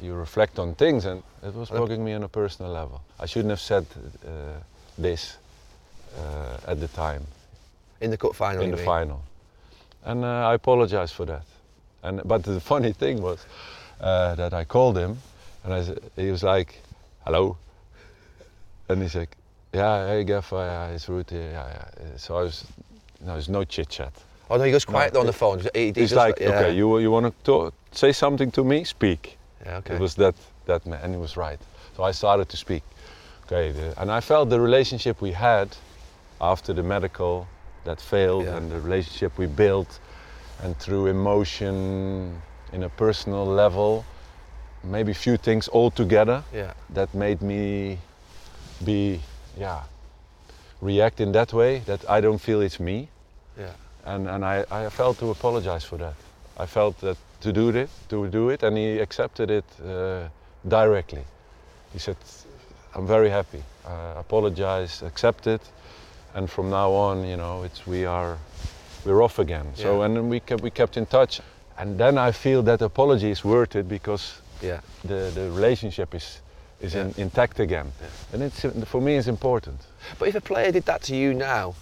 [0.03, 3.01] you reflect on things, and it was bugging me on a personal level.
[3.19, 3.87] I shouldn't have said
[4.27, 4.31] uh,
[4.99, 5.39] this
[6.19, 7.27] uh, at the time.
[8.01, 8.63] In the cup final.
[8.63, 8.87] in the mean?
[8.87, 9.23] final.
[10.05, 11.45] And uh, I apologize for that.
[12.03, 13.45] And but the funny thing was
[14.01, 15.19] uh, that I called him,
[15.65, 16.81] and I, he was like,
[17.25, 17.57] "Hello,"
[18.89, 19.37] and he's like,
[19.73, 22.17] "Yeah, hey Gaff, yeah, it's Ruud here." Yeah, yeah.
[22.17, 22.65] So I was,
[23.27, 24.13] no, there's no chit chat.
[24.49, 25.61] Oh no, he goes quiet No, on the phone.
[25.75, 26.51] He, he He's like, yeah.
[26.51, 28.85] "Okay, you you want to say something to me?
[28.85, 29.95] Speak." Yeah, okay.
[29.95, 30.35] It was that
[30.67, 31.61] that man, and he was right.
[31.97, 32.83] So I started to speak.
[33.47, 35.77] Okay, the, and I felt the relationship we had
[36.41, 37.47] after the medical
[37.85, 38.57] that failed, Yeah.
[38.57, 40.01] and the relationship we built,
[40.63, 44.05] and through emotion, in a personal level,
[44.85, 46.73] maybe few things all together yeah.
[46.95, 47.99] that made me
[48.85, 49.21] be,
[49.59, 49.83] yeah,
[50.81, 51.83] react in that way.
[51.87, 53.09] That I don't feel it's me
[53.59, 53.71] Yeah.
[54.05, 56.15] and and I, I felt to apologize for that.
[56.59, 60.29] I felt that to do it, to do it, and he accepted it uh,
[60.69, 61.25] directly.
[61.93, 62.17] He said,
[62.95, 63.63] "I'm very happy.
[63.85, 65.61] Uh, apologize, accept it,
[66.35, 68.37] and from now on, you know, it's we are
[69.05, 71.41] we're off again." So and then we kept we kept in touch,
[71.79, 74.81] and then I feel that apology is worth it because Yeah.
[75.05, 76.41] the the relationship is
[76.81, 77.93] is in, intact again,
[78.33, 79.81] and it's for me it's important.
[80.19, 81.75] But if a player did that to you now,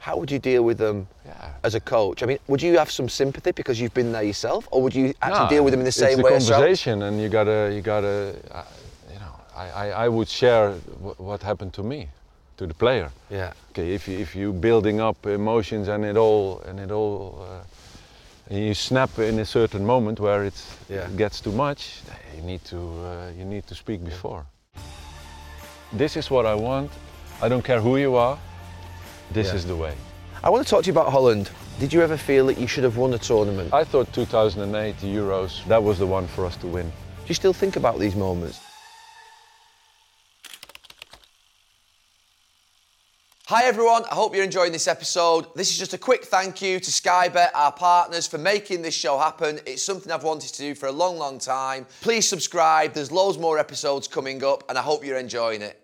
[0.00, 1.52] how would you deal with them Yeah.
[1.62, 2.22] as a coach?
[2.22, 5.12] I mean, would you have some sympathy because you've been there yourself, or would you
[5.22, 6.34] actually No, deal with them in the same it's way?
[6.36, 6.56] a Sir Alex?
[6.84, 8.64] conversation, and you gotta, you gotta, uh,
[9.12, 10.72] you know, I, I, I would share
[11.04, 12.08] wh- what happened to me,
[12.56, 13.10] to the player.
[13.30, 13.52] Yeah.
[13.72, 17.64] Okay, if you, if you building up emotions and it all and it all uh,
[18.54, 21.06] and you snap in a certain moment where it's, Yeah.
[21.08, 22.00] it gets too much,
[22.36, 24.44] you need to uh, you need to speak before.
[25.92, 26.90] This is what I want.
[27.42, 28.38] I don't care who you are.
[29.32, 29.54] This Yeah.
[29.54, 29.94] is the way.
[30.42, 31.50] I want to talk to you about Holland.
[31.78, 33.72] Did you ever feel that you should have won the tournament?
[33.72, 36.86] I thought 2008 the Euros that was the one for us to win.
[36.88, 38.58] Do you still think about these moments?
[43.46, 45.46] Hi everyone, I hope you're enjoying this episode.
[45.56, 49.18] This is just a quick thank you to Skybet, our partners, for making this show
[49.18, 49.58] happen.
[49.66, 51.86] It's something I've wanted to do for a long, long time.
[52.00, 55.82] Please subscribe, there's loads more episodes coming up, and I hope you're enjoying it.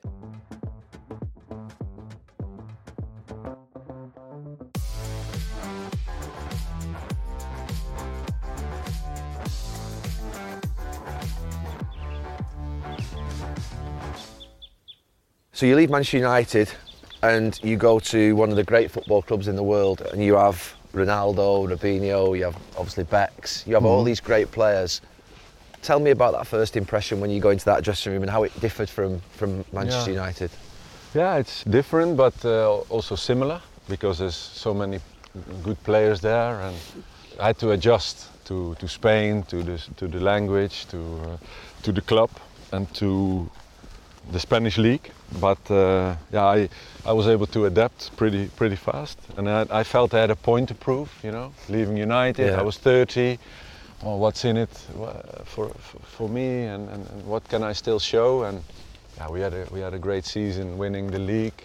[15.57, 16.71] So you leave Manchester United
[17.23, 20.35] and you go to one of the great football clubs in the world and you
[20.35, 25.01] have Ronaldo, Robinho, you have obviously Becks, you have all these great players.
[25.81, 28.43] Tell me about that first impression when you go into that dressing room and how
[28.43, 30.17] it differed from, from Manchester Yeah.
[30.19, 30.51] United.
[31.15, 35.01] Yeah, it's different but uh, also similar because there's so many
[35.63, 36.77] good players there and
[37.41, 41.37] I had to adjust to, to Spain, to the, to the language, to, uh,
[41.83, 42.29] to the club
[42.73, 43.51] and to
[44.33, 45.13] the Spanish league.
[45.41, 46.69] But uh, yeah, I,
[47.05, 50.37] I was able to adapt pretty pretty fast, and I, I felt I had a
[50.37, 51.09] point to prove.
[51.23, 52.61] You know, leaving United, Yeah.
[52.61, 53.39] I was 30.
[54.03, 54.71] Well, what's in it
[55.45, 58.45] for for, for me, and, and, and what can I still show?
[58.45, 58.63] And
[59.17, 61.63] yeah, we had a we had a great season, winning the league,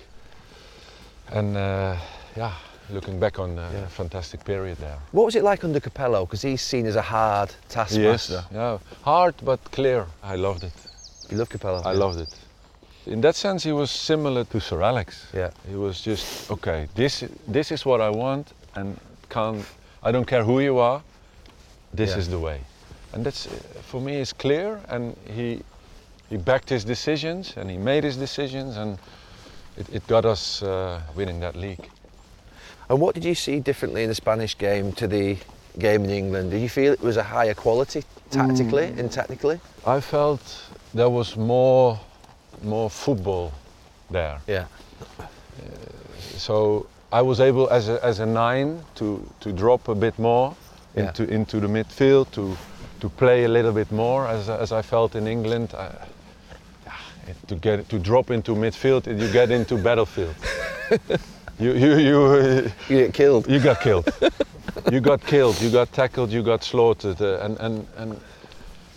[1.32, 1.95] and uh,
[2.38, 2.53] yeah,
[2.89, 3.88] looking back on a Yeah.
[3.88, 4.97] fantastic period there.
[5.12, 6.26] What was it like under Capello?
[6.26, 8.34] Because he's seen as a hard taskmaster.
[8.34, 10.05] Yes, yeah, hard but clear.
[10.24, 10.74] I loved it.
[11.30, 11.82] You love Capello?
[11.86, 12.30] I loved it.
[13.06, 15.26] In that sense, he was similar to Sir Alex.
[15.34, 15.49] Yeah.
[15.68, 16.88] He was just okay.
[16.95, 18.99] This this is what I want, and
[19.30, 19.66] can't.
[20.04, 21.02] I don't care who you are.
[21.93, 22.20] This Yeah.
[22.20, 22.60] is the way,
[23.14, 24.80] and that's uh, for me is clear.
[24.89, 25.62] And he
[26.30, 28.97] he backed his decisions, and he made his decisions, and
[29.78, 31.89] it, it got us uh, winning that league.
[32.89, 35.38] And what did you see differently in the Spanish game to the
[35.80, 36.52] game in England?
[36.52, 39.60] Did you feel it was a higher quality tactically and technically?
[39.86, 40.41] I felt
[40.93, 41.97] there was more
[42.64, 43.51] more football
[44.09, 44.39] there.
[44.47, 44.66] Yeah.
[46.38, 50.55] so I was able as a, as a nine to, to drop a bit more
[50.95, 51.07] Yeah.
[51.07, 52.55] into into the midfield to
[52.99, 55.74] to play a little bit more as, as I felt in England.
[55.74, 55.89] I,
[56.86, 60.36] yeah, to get to drop into midfield, you get into battlefield.
[61.59, 63.47] you you you uh, You get killed.
[63.47, 64.09] you got killed.
[64.91, 65.62] you got killed.
[65.62, 66.32] You got tackled.
[66.32, 67.22] You got slaughtered.
[67.22, 68.20] Uh, and and and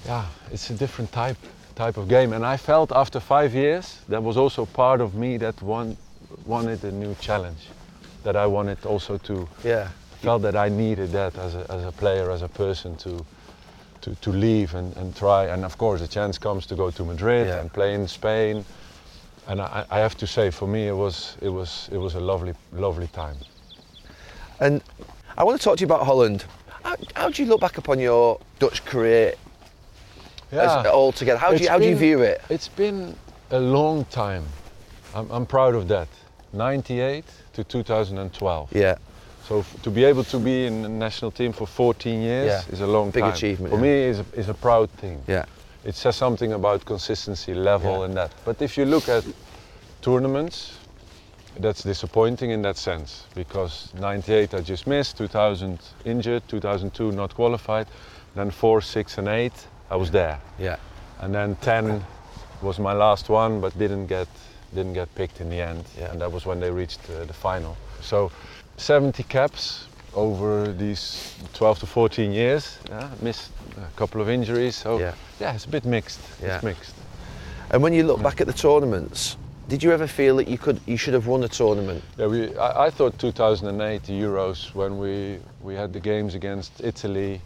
[0.06, 1.38] yeah, it's a different type
[1.74, 2.32] type of game.
[2.32, 5.96] And I felt after five years that was also part of me that one
[6.46, 7.68] wanted a new challenge.
[8.22, 9.88] That I wanted also to Yeah.
[10.22, 13.24] felt that I needed that as a, as a player, as a person to
[14.00, 15.46] to, to leave and, and try.
[15.46, 17.60] And of course, the chance comes to go to Madrid Yeah.
[17.60, 18.64] and play in Spain.
[19.46, 22.20] And I, I have to say, for me, it was it was it was a
[22.20, 23.36] lovely lovely time.
[24.60, 24.82] And
[25.38, 26.44] I want to talk to you about Holland.
[26.82, 29.34] How, how do you look back upon your Dutch career
[30.53, 31.38] as, uh, all together?
[31.38, 32.40] How do you how do you view it?
[32.51, 33.16] It's been
[33.51, 34.45] a long time.
[35.14, 36.09] I'm, I'm proud of that.
[36.53, 37.24] 98
[37.55, 38.72] to 2012.
[38.74, 38.97] Yeah.
[39.49, 42.72] So f- to be able to be in the national team for 14 years Yeah.
[42.72, 43.32] is a long Big time.
[43.32, 43.82] achievement, For yeah.
[43.82, 45.22] me, is a, is a proud thing.
[45.26, 45.45] Yeah.
[45.84, 48.05] It says something about consistency level Yeah.
[48.07, 48.32] and that.
[48.45, 49.24] But if you look at
[50.03, 50.78] tournaments,
[51.61, 57.86] that's disappointing in that sense because 98 I just missed, 2000 injured, 2002 not qualified,
[58.34, 59.53] then 4, 6 and 8
[59.91, 60.39] I was there.
[60.59, 60.76] Yeah.
[61.20, 62.05] And then 10
[62.62, 64.28] was my last one, but didn't get
[64.74, 65.85] didn't get picked in the end.
[65.97, 66.11] Yeah.
[66.11, 67.76] And that was when they reached uh, the final.
[68.01, 68.32] So
[68.76, 72.78] 70 caps over these 12 to 14 years.
[72.89, 74.74] Yeah, missed a couple of injuries.
[74.76, 75.14] So Yeah.
[75.41, 76.20] yeah, it's a bit mixed.
[76.43, 76.57] Yeah.
[76.57, 76.95] It's mixed.
[77.70, 79.37] And when you look back at the tournaments,
[79.68, 82.03] did you ever feel that you could you should have won a tournament?
[82.18, 86.72] Yeah, we, I, I thought 2008 the Euros when we we had the games against
[86.82, 87.41] Italy.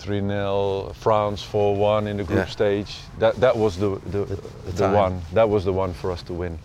[0.00, 2.46] 3-0, France 4-1 in the group Yeah.
[2.46, 2.96] stage.
[3.18, 4.92] That that was the the, the, time.
[4.94, 5.22] one.
[5.34, 6.58] That was the one for us to win.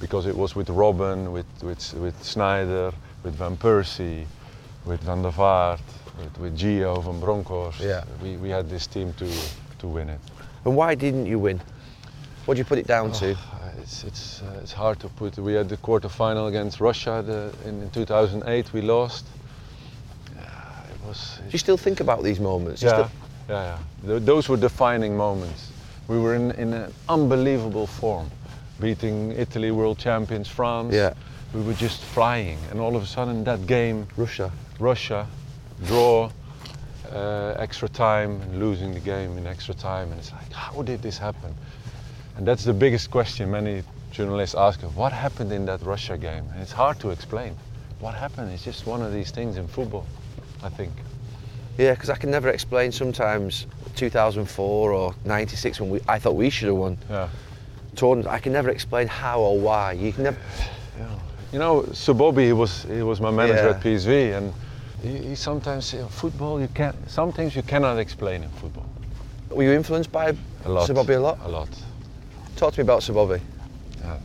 [0.00, 4.26] Because it was with Robben, with with with Sneijder, with Van Persie,
[4.84, 5.80] with Van der Vaart,
[6.18, 7.80] with, with Gio van Bronckhorst.
[7.80, 8.04] Yeah.
[8.22, 9.26] We, we had this team to
[9.78, 10.20] to win it.
[10.64, 11.60] And why didn't you win?
[12.46, 13.30] What do you put it down to?
[13.32, 13.36] Uh,
[13.82, 15.38] It's, it's, uh, it's hard to put.
[15.38, 18.72] We had the quarter final against Russia the, in, in 2008.
[18.72, 19.24] We lost.
[21.06, 21.38] Was.
[21.38, 22.82] Do you still think about these moments?
[22.82, 23.10] Yeah, still-
[23.48, 23.62] yeah,
[24.04, 24.08] yeah.
[24.08, 25.70] Th- those were defining moments.
[26.08, 28.30] We were in, in an unbelievable form,
[28.80, 30.94] beating Italy, world champions, France.
[30.94, 31.12] Yeah.
[31.54, 34.50] We were just flying, and all of a sudden that game, Russia.
[34.80, 35.26] Russia,
[35.86, 36.30] draw,
[37.12, 41.00] uh, extra time, and losing the game in extra time, and it's like, how did
[41.02, 41.54] this happen?
[42.36, 46.44] And that's the biggest question many journalists ask: What happened in that Russia game?
[46.52, 47.56] And it's hard to explain.
[48.00, 48.50] What happened?
[48.52, 50.04] It's just one of these things in football,
[50.62, 50.92] I think.
[51.78, 56.50] Yeah, because I can never explain sometimes 2004 or 96 when we, I thought we
[56.50, 56.98] should have won.
[57.10, 57.28] Yeah.
[58.28, 59.92] I can never explain how or why.
[59.92, 60.38] You can never.
[61.52, 63.76] You know, Sir Bobby, he was he was my manager Yeah.
[63.76, 64.52] at PSV, and
[65.02, 68.84] he, he sometimes football you can some things you cannot explain in football.
[69.50, 70.34] Were you influenced by
[70.64, 70.86] A lot.
[70.86, 71.38] Sir Bobby a lot?
[71.44, 71.68] A lot.
[72.56, 73.40] Talk to me about Sir Bobby.
[74.00, 74.18] Yeah,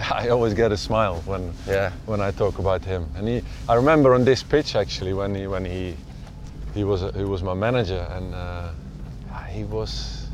[0.10, 1.90] I always get a smile when Yeah.
[2.06, 3.06] when I talk about him.
[3.16, 5.96] And he, I remember on this pitch actually when he when he
[6.74, 8.70] he was he was my manager, and uh,
[9.50, 10.26] he was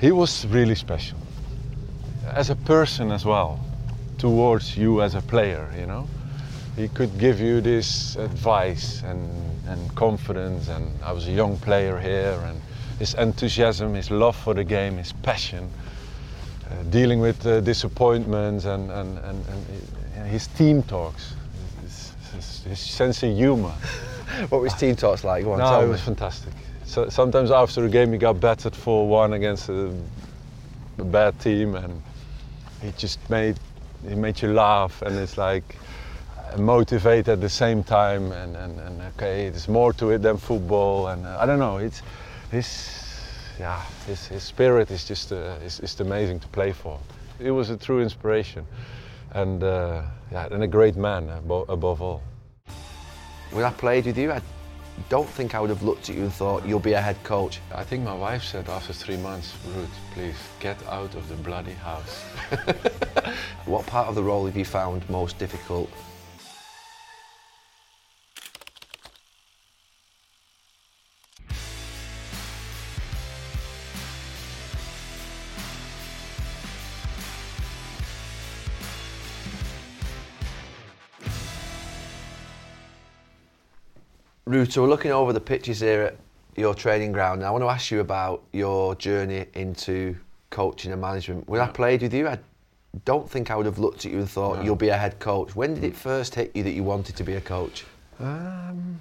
[0.00, 1.18] he was really special
[2.34, 3.58] as a person as well
[4.18, 5.68] towards you as a player.
[5.78, 6.08] You know,
[6.76, 9.20] he could give you this advice and
[9.68, 10.68] and confidence.
[10.68, 12.60] And I was a young player here, and
[12.98, 15.70] his enthusiasm, his love for the game, his passion
[16.70, 19.44] uh, dealing with uh, disappointments and, and, and,
[20.16, 21.34] and his team talks,
[21.82, 23.74] his, his, his sense of humor.
[24.48, 25.44] What was team talks like?
[25.44, 26.52] Go on, no, it was fantastic.
[26.84, 29.94] So, sometimes after the game, he got battered 4-1 against a,
[30.98, 32.02] a bad team, and
[32.82, 33.58] he just made
[34.06, 35.76] he made you laugh, and it's like
[36.52, 40.36] uh, motivate at the same time, and, and, and okay, there's more to it than
[40.36, 42.02] football, and uh, I don't know, it's
[42.50, 42.66] his
[43.58, 46.98] yeah his, his spirit is just uh, is, is amazing to play for.
[47.38, 48.66] He was a true inspiration,
[49.32, 50.02] and uh,
[50.32, 52.22] yeah, and a great man abo- above all.
[53.52, 54.40] When I played with you, I
[55.08, 57.60] don't think I would have looked at you and thought you'll be a head coach.
[57.74, 61.74] I think my wife said after three months, Ruud, please get out of the bloody
[61.74, 62.24] house.
[63.66, 65.90] What part of the role have you found most difficult?
[84.48, 86.16] Ruud, so we're looking over the pitches here at
[86.56, 87.40] your training ground.
[87.40, 90.16] And I want to ask you about your journey into
[90.50, 91.48] coaching and management.
[91.48, 92.38] When I played with you, I
[93.04, 94.62] don't think I would have looked at you and thought No.
[94.62, 95.56] you'll be a head coach.
[95.56, 97.84] When did it first hit you that you wanted to be a coach?
[98.20, 99.00] Um,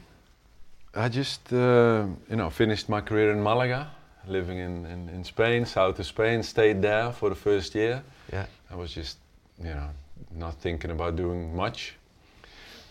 [0.96, 3.92] I just, uh, you know, finished my career in Malaga,
[4.26, 8.02] living in, in, in Spain, south of Spain, stayed there for the first year.
[8.34, 8.48] Yeah.
[8.72, 9.20] I was just,
[9.60, 9.90] you know,
[10.36, 11.94] not thinking about doing much.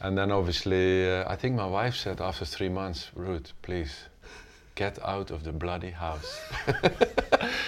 [0.01, 3.92] And then obviously, uh, I think my wife said after three months, Ruud, please
[4.74, 6.40] get out of the bloody house.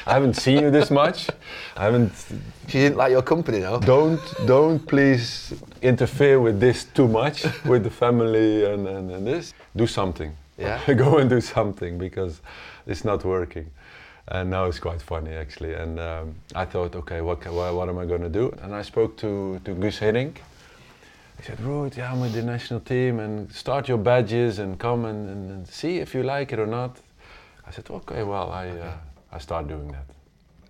[0.07, 1.29] I haven't seen you this much.
[1.77, 2.13] I haven't.
[2.69, 3.79] She didn't like your company, though.
[3.81, 9.55] Don't, don't please interfere with this too much with the family and, and, and this.
[9.75, 10.35] Do something.
[10.59, 10.81] Yeah.
[10.95, 12.41] Go and do something because
[12.87, 13.71] it's not working.
[14.29, 15.75] And now it's quite funny actually.
[15.75, 18.53] And um, I thought, okay, what, what, what am I going to do?
[18.63, 20.39] And I spoke to, to Guus Hiddink.
[21.39, 25.05] He said, Ruud, yeah, I'm with the national team and start your badges and come
[25.05, 26.99] and, and, and see if you like it or not.
[27.67, 28.93] I said, okay, well, I, uh,
[29.33, 30.07] I start doing that.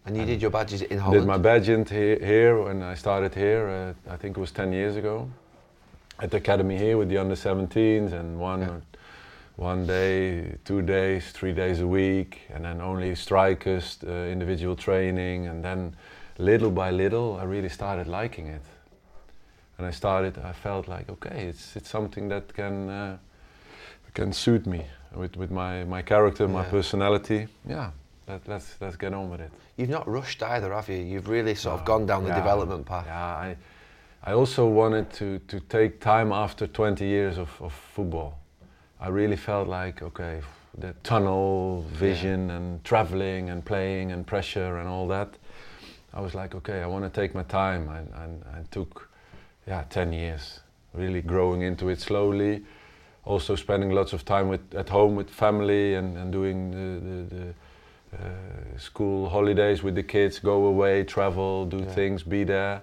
[0.06, 1.22] And you did your badges in Holland?
[1.22, 3.94] did my badge in he- here when I started here.
[4.08, 5.28] Uh, I think it was 10 years ago.
[6.18, 8.80] At the academy here with the under 17s and one, Yeah.
[9.56, 15.46] one day, two days, three days a week, and then only strikers, uh, individual training,
[15.46, 15.94] and then
[16.38, 18.62] little by little, I really started liking it.
[19.78, 20.38] And I started.
[20.38, 23.18] I felt like okay, it's it's something that can uh,
[24.14, 27.48] can suit me with with my my character, my personality.
[27.68, 27.90] Yeah,
[28.28, 29.50] let, let's let's get on with it.
[29.76, 30.96] You've not rushed either, have you?
[30.96, 33.04] You've really sort of gone down the development path.
[33.06, 33.56] Yeah, I,
[34.22, 38.38] I also wanted to, to take time after 20 years of, of football.
[38.98, 40.40] I really felt like, okay,
[40.76, 45.28] the tunnel vision and traveling and playing and pressure and all that.
[46.12, 47.88] I was like, okay, I want to take my time.
[47.88, 49.05] I, and, and took,
[49.66, 50.60] yeah, 10 years,
[50.94, 52.62] really growing into it slowly.
[53.24, 57.34] Also spending lots of time with, at home with family and, and doing the, the,
[57.34, 57.54] the
[58.24, 61.92] uh, school holidays with the kids, go away, travel, do Yeah.
[61.92, 62.82] things, be there.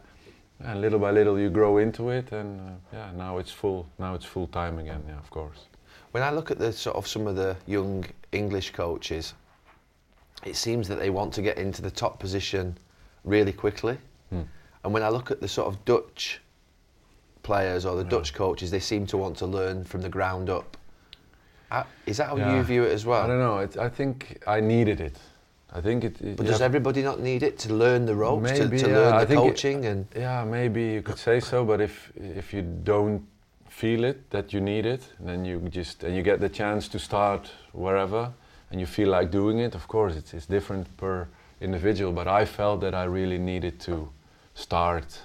[0.60, 4.14] And little by little you grow into it and uh, yeah, now it's full, now
[4.16, 5.66] it's full time again, yeah, of course.
[6.12, 9.34] When I look at the sort of some of the young English coaches,
[10.46, 12.78] it seems that they want to get into the top position
[13.24, 13.98] really quickly.
[14.30, 14.42] Hmm.
[14.84, 16.40] And when I look at the sort of Dutch
[17.44, 18.04] players or the.
[18.04, 20.78] Dutch coaches, they seem to want to learn from the ground up.
[22.06, 22.58] Is that how Yeah.
[22.58, 23.24] you view it as well?
[23.24, 23.60] I don't know.
[23.60, 25.18] It, I think I needed it.
[25.76, 26.22] I think it.
[26.22, 28.96] it But does everybody not need it to learn the ropes, to, Maybe, to yeah,
[28.98, 32.12] learn I the think it- coaching and Yeah, maybe you could say so, but if
[32.16, 33.22] if you don't
[33.70, 37.00] feel it that you need it, then you just and you get the chance to
[37.00, 38.32] start wherever,
[38.72, 39.74] and you feel like doing it.
[39.76, 41.28] Of course, it's it's different per
[41.60, 44.10] individual, but I felt that I really needed to
[44.54, 45.22] start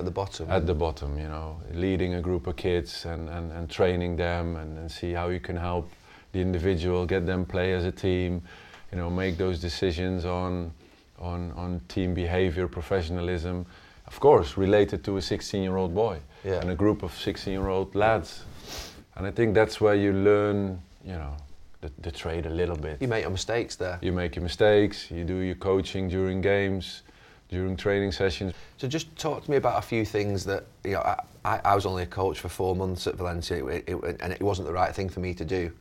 [0.00, 0.50] at the bottom?
[0.50, 1.18] at the bottom.
[1.18, 5.12] You know, leading a group of kids and and, and training them, and, and see
[5.14, 5.88] how you can help
[6.32, 8.42] the individual, get them play as a team.
[8.92, 10.72] You know, make those decisions on
[11.18, 13.64] on on team behavior, professionalism.
[14.06, 16.60] Of course, related to a 16-year-old boy Yeah.
[16.60, 18.42] and a group of 16-year-old lads.
[19.14, 21.36] And I think that's where you learn, you know,
[21.80, 23.00] the, the trade a little bit.
[23.00, 23.98] you make your mistakes there.
[24.02, 27.02] You make your mistakes, you do your coaching during games,
[27.50, 28.54] during training sessions.
[28.76, 31.16] So just talk to me about a few things that you know.
[31.44, 34.42] I, I, was only a coach for four months at Valencia, it, it, and it
[34.42, 35.72] wasn't the right thing for me to do.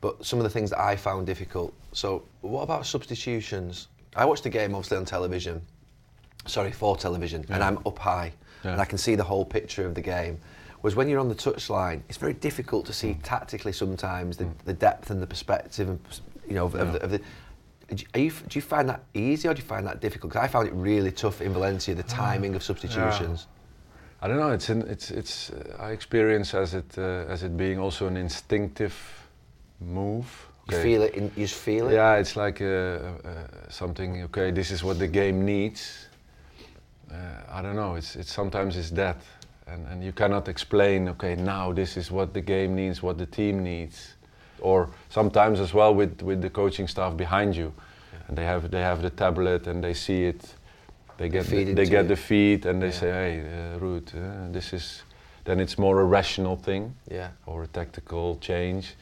[0.00, 1.74] But some of the things that I found difficult.
[1.92, 3.88] So what about substitutions?
[4.14, 5.60] I watched the game obviously on television.
[6.46, 8.32] Sorry, for television, and I'm up high,
[8.62, 10.38] and I can see the whole picture of the game.
[10.82, 13.20] Was when you're on the touchline, it's very difficult to see hmm.
[13.22, 14.52] tactically sometimes the, hmm.
[14.66, 15.98] the depth and the perspective, and
[16.46, 17.20] you know, of, of the, of the
[17.90, 20.32] you, do you find that easy or do you find that difficult?
[20.32, 23.46] Because I found it really tough in Valencia, the timing of substitutions.
[24.24, 24.52] I don't know.
[24.52, 25.50] It's an, it's it's.
[25.50, 28.94] Uh, I experience as it uh, as it being also an instinctive
[29.80, 30.26] move.
[30.70, 31.94] You feel it, in, you just feel it.
[31.94, 34.22] Yeah, it's like uh, uh, something.
[34.22, 36.08] Okay, this is what the game needs.
[37.12, 37.16] Uh,
[37.50, 37.96] I don't know.
[37.96, 39.18] It's it's sometimes it's that,
[39.66, 41.08] and and you cannot explain.
[41.08, 44.14] Okay, now this is what the game needs, what the team needs,
[44.60, 47.72] or sometimes as well with with the coaching staff behind you,
[48.28, 50.54] and they have they have the tablet and they see it.
[51.16, 52.08] They get feed the, they get it.
[52.08, 53.00] the feed and they Yeah.
[53.00, 55.02] say, hey, uh, Ruud, uh, this is.
[55.44, 57.28] Then it's more a rational thing Yeah.
[57.46, 58.94] or a tactical change.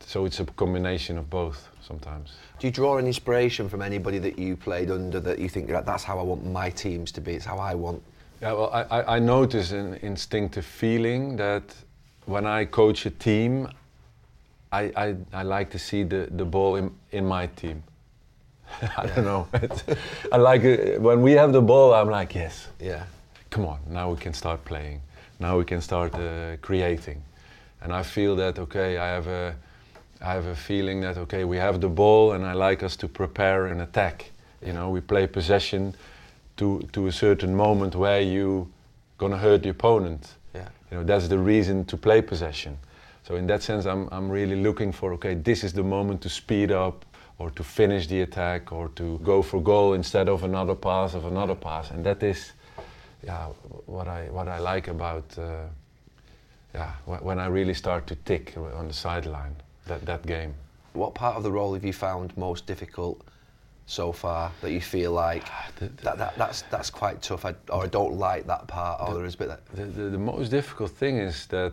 [0.00, 2.36] So it's a combination of both sometimes.
[2.58, 5.84] Do you draw an inspiration from anybody that you played under that you think "Right,
[5.86, 7.32] that's how I want my teams to be?
[7.32, 8.02] It's how I want.
[8.42, 11.74] Yeah, well, I, I, I notice an instinctive feeling that
[12.26, 13.68] when I coach a team,
[14.72, 17.82] I, I, I like to see the, the ball in, in my team.
[18.96, 19.46] I don't know.
[20.32, 21.00] I like it.
[21.00, 21.94] when we have the ball.
[21.94, 23.04] I'm like, yes, Yeah.
[23.50, 25.00] come on, now we can start playing.
[25.38, 27.22] Now we can start uh, creating.
[27.80, 29.54] And I feel that okay, I have a,
[30.20, 33.08] I have a feeling that okay, we have the ball, and I like us to
[33.08, 34.30] prepare an attack.
[34.64, 35.94] You know, we play possession
[36.56, 38.66] to to a certain moment where you
[39.18, 40.34] gonna hurt the opponent.
[40.54, 40.68] Yeah.
[40.90, 42.78] You know, that's the reason to play possession.
[43.26, 46.28] So in that sense, I'm I'm really looking for okay, this is the moment to
[46.28, 47.04] speed up
[47.38, 51.24] or to finish the attack or to go for goal instead of another pass of
[51.24, 52.52] another pass, and that is,
[53.24, 53.48] yeah,
[53.86, 55.64] what I what I like about, uh,
[56.74, 59.56] yeah, wh- when I really start to tick on the sideline
[59.86, 60.54] that that game.
[60.92, 63.20] What part of the role have you found most difficult
[63.86, 65.44] so far that you feel like
[65.80, 69.26] that, that that's that's quite tough, I, or I don't like that part, or there
[69.26, 71.72] is a bit that The, the, the most difficult thing is that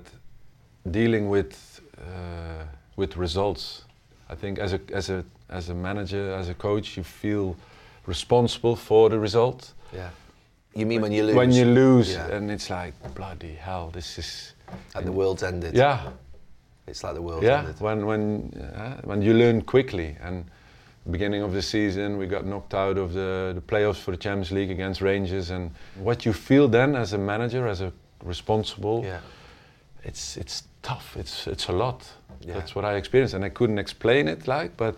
[0.91, 2.65] dealing with uh,
[2.95, 3.86] with results.
[4.29, 7.55] I think as a as a as a manager, as a coach, you feel
[8.07, 9.73] responsible for the result.
[9.95, 10.09] yeah.
[10.75, 11.36] You mean when you lose?
[11.36, 12.36] When you lose, Yeah.
[12.38, 14.55] and it's like bloody hell, this is
[14.95, 15.75] and the world's ended.
[15.75, 15.99] yeah,
[16.88, 17.59] It's like the world's yeah.
[17.59, 17.79] ended.
[17.79, 20.45] When when uh, when you learn quickly, and
[21.11, 24.51] beginning of the season, we got knocked out of the, the playoffs for the Champions
[24.51, 25.69] League against Rangers, and
[26.03, 27.91] what you feel then as a manager, as a
[28.23, 29.19] responsible, Yeah.
[30.03, 31.15] it's it's tough.
[31.17, 32.07] It's it's a lot.
[32.41, 32.53] Yeah.
[32.59, 34.77] That's what I experienced, and I couldn't explain it like.
[34.77, 34.95] But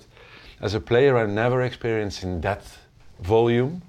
[0.61, 2.63] as a player, I never experienced in that
[3.21, 3.81] volume.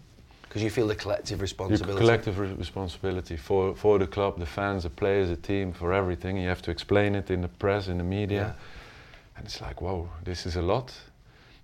[0.42, 1.99] Because you feel the collective responsibility.
[1.99, 6.36] collective re- responsibility for for the club, the fans, the players, the team, for everything.
[6.36, 9.36] You have to explain it in the press, in the media, Yeah.
[9.36, 10.92] and it's like, whoa, this is a lot.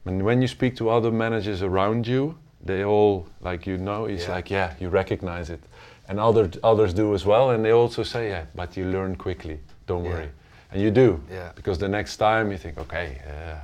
[0.04, 2.34] And when you speak to other managers around you,
[2.66, 4.06] they all like you know.
[4.08, 4.36] It's Yeah.
[4.36, 5.60] like, yeah, you recognize it,
[6.08, 9.58] and other others do as well, and they also say, yeah, but you learn quickly.
[9.92, 10.30] Don't worry,
[10.70, 11.52] and you do, Yeah.
[11.54, 13.58] because the next time you think, okay, uh,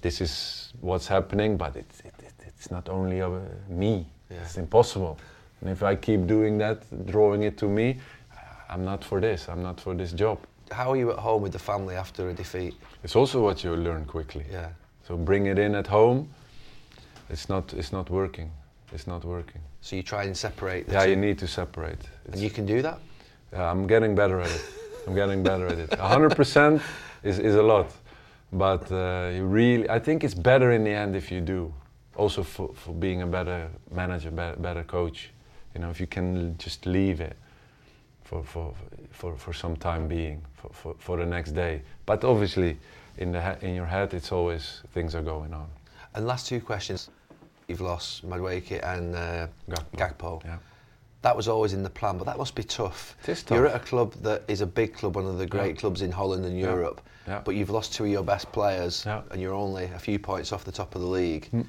[0.00, 3.30] this is what's happening, but it's it, it, it's not only uh,
[3.68, 4.06] me.
[4.30, 4.36] Yeah.
[4.44, 5.16] It's impossible.
[5.60, 7.98] And if I keep doing that, drawing it to me,
[8.70, 9.48] I'm not for this.
[9.48, 10.38] I'm not for this job.
[10.70, 12.74] How are you at home with the family after a defeat?
[13.04, 14.44] It's also what you learn quickly.
[14.52, 14.68] Yeah.
[15.08, 16.28] So bring it in at home.
[17.30, 17.74] It's not.
[17.74, 18.50] It's not working.
[18.92, 19.60] It's not working.
[19.80, 21.10] So you try and separate the Yeah, two.
[21.10, 21.98] you need to separate.
[22.32, 22.98] and you can do that?
[23.52, 24.62] Yeah, I'm getting better at it.
[25.06, 25.90] I'm getting better at it.
[25.90, 26.80] 100%
[27.22, 27.90] is, is a lot.
[28.52, 31.72] But uh, you really, I think it's better in the end if you do.
[32.16, 35.30] Also for, for being a better manager, better, better coach.
[35.74, 37.36] You know, if you can just leave it
[38.24, 38.74] for, for,
[39.10, 41.82] for, for some time being, for, for, for the next day.
[42.04, 42.76] But obviously,
[43.16, 45.68] in, the he- in your head, it's always things are going on.
[46.14, 47.08] And last two questions.
[47.68, 49.96] you've lost Madueke and uh, Gakpo.
[49.96, 50.44] Gakpo.
[50.44, 50.58] Yeah.
[51.22, 53.16] That was always in the plan, but that must be tough.
[53.22, 55.76] It is You're at a club that is a big club, one of the great
[55.76, 55.80] Yeah.
[55.80, 57.40] clubs in Holland and Europe, Yeah.
[57.44, 59.22] but you've lost two of your best players, Yeah.
[59.30, 61.48] and you're only a few points off the top of the league.
[61.52, 61.66] Mm.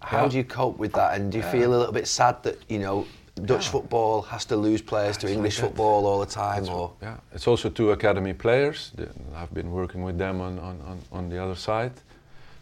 [0.00, 0.28] How Yeah.
[0.28, 1.14] do you cope with that?
[1.14, 3.06] And do you feel a little bit sad that you know
[3.44, 3.70] Dutch Yeah.
[3.72, 6.64] football has to lose players to English like football all the time?
[6.64, 8.90] It's- or yeah, it's also two academy players.
[9.36, 11.92] I've been working with them on, on, on, on the other side,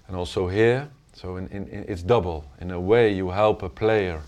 [0.08, 0.88] and also here.
[1.14, 2.44] So in, in, in, it's double.
[2.60, 4.20] In a way, you help a player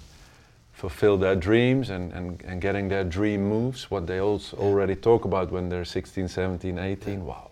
[0.79, 5.25] fulfill their dreams and, and, and getting their dream moves, what they also already talk
[5.25, 7.27] about when they're 16, 17, 18.
[7.27, 7.51] Wow,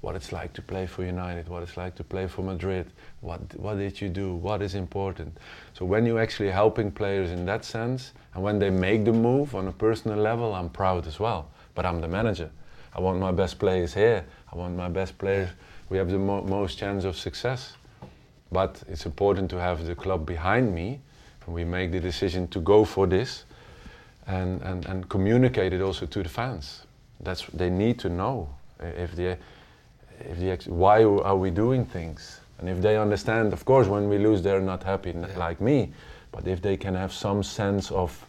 [0.00, 2.90] what it's like to play for United, what it's like to play for Madrid,
[3.20, 5.38] what, what did you do, what is important.
[5.72, 9.54] So when you're actually helping players in that sense, and when they make the move
[9.54, 11.48] on a personal level, I'm proud as well.
[11.76, 12.50] But I'm the manager.
[12.92, 14.24] I want my best players here.
[14.52, 15.48] I want my best players.
[15.90, 17.76] We have the mo- most chance of success.
[18.50, 21.00] But it's important to have the club behind me,
[21.48, 23.44] we make the decision to go for this,
[24.26, 26.82] and, and, and communicate it also to the fans.
[27.20, 28.48] That's they need to know
[28.80, 29.38] if the
[30.20, 33.52] if the ex- why are we doing things, and if they understand.
[33.52, 35.92] Of course, when we lose, they're not happy n- like me,
[36.32, 38.24] but if they can have some sense of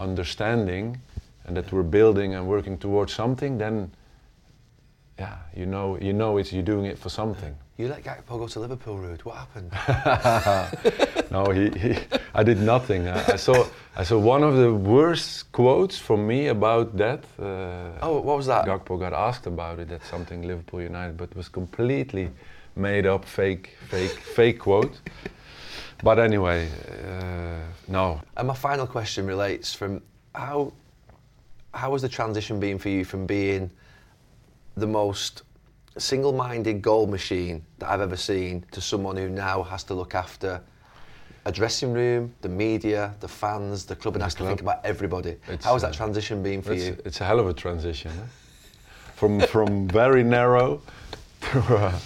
[0.00, 1.00] understanding,
[1.46, 3.90] and that we're building and working towards something, then
[5.18, 7.56] yeah, you know, you know, it's you're doing it for something.
[7.78, 9.20] you let Gakpo go to Liverpool, Ruud?
[9.24, 9.72] What happened?
[11.36, 11.96] no, he, he,
[12.34, 13.08] I did nothing.
[13.08, 13.66] I, I saw,
[13.96, 17.24] I saw one of the worst quotes from me about that.
[17.38, 18.64] Uh, oh, what was that?
[18.66, 19.88] Gakpo got asked about it.
[19.88, 22.30] That's something Liverpool United, but it was completely
[22.74, 25.00] made up, fake, fake, fake quote.
[26.02, 26.68] But anyway,
[27.04, 28.20] uh, no.
[28.36, 30.02] And my final question relates from
[30.34, 30.72] how
[31.72, 33.70] how has the transition been for you from being
[34.76, 35.42] the most
[35.98, 40.62] single-minded goal machine that I've ever seen to someone who now has to look after
[41.46, 45.36] a dressing room, the media, the fans, the club, and has to think about everybody.
[45.46, 46.96] It's, how has that uh, transition been for It's, you?
[47.04, 48.10] it's a hell of a transition.
[48.10, 48.26] eh?
[49.14, 50.82] From from very narrow
[51.52, 51.98] to uh,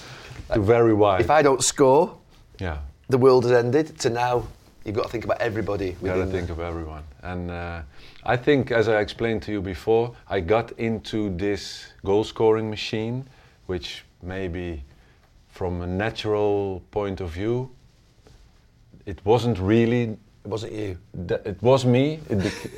[0.53, 1.23] to very wide.
[1.23, 2.19] If I don't score,
[2.59, 2.79] yeah.
[3.09, 3.99] the world has ended.
[4.01, 4.47] To now,
[4.85, 5.87] you've got to think about everybody.
[5.87, 7.05] You've gotta think of everyone.
[7.23, 7.81] And uh,
[8.25, 13.25] I think, as I explained to you before, I got into this goal scoring machine,
[13.67, 14.85] which maybe
[15.49, 17.71] from a natural point of view,
[19.11, 20.03] it wasn't really,
[20.45, 22.71] It wasn't it was me, it bec-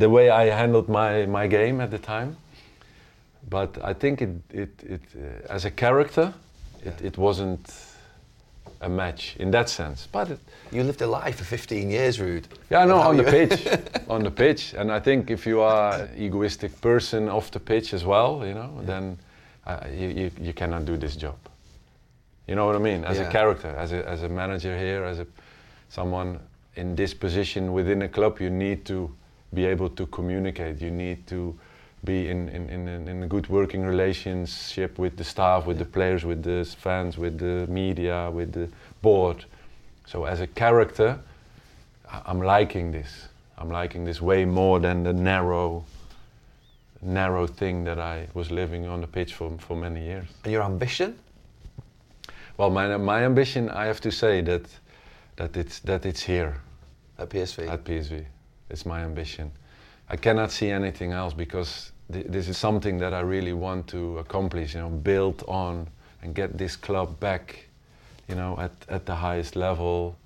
[0.00, 2.36] the way I handled my, my game at the time.
[3.50, 6.34] But I think it, it, it uh, as a character,
[6.84, 7.72] it, it wasn't
[8.80, 10.08] a match in that sense.
[10.12, 10.38] But it,
[10.72, 12.44] You lived a life for 15 years, Ruud.
[12.70, 13.66] yeah, no, on the pitch,
[14.08, 17.94] on the pitch, and I think if you are an egoistic person off the pitch
[17.94, 19.18] as well, you know, then
[19.66, 21.36] uh, you, you you cannot do this job.
[22.46, 23.04] You know what I mean?
[23.04, 23.28] As Yeah.
[23.28, 25.26] a character, as a as a manager here, as a
[25.88, 26.40] someone
[26.76, 29.10] in this position within a club, you need to
[29.54, 30.80] be able to communicate.
[30.80, 31.58] You need to
[32.04, 36.24] be in in, in, in- a good working relationship with the staff, with the players,
[36.24, 38.68] with the fans, with the media, with the
[39.02, 39.44] board.
[40.06, 41.18] So as a character,
[42.26, 43.28] I'm liking this.
[43.58, 45.84] I'm liking this way more than the narrow,
[47.02, 50.26] narrow thing that I was living on the pitch for, for many years.
[50.44, 51.18] And your ambition?
[52.56, 54.62] Well, my, my ambition, I have to say that,
[55.38, 56.60] that, it's, that it's here
[57.18, 57.68] At PSV.
[57.68, 58.24] at PSV.
[58.70, 59.50] It's my ambition.
[60.10, 64.18] I cannot see anything else because th- this is something that I really want to
[64.18, 65.88] accomplish, you know, build on
[66.22, 67.66] and get this club back,
[68.28, 70.16] you know, at, at the highest level,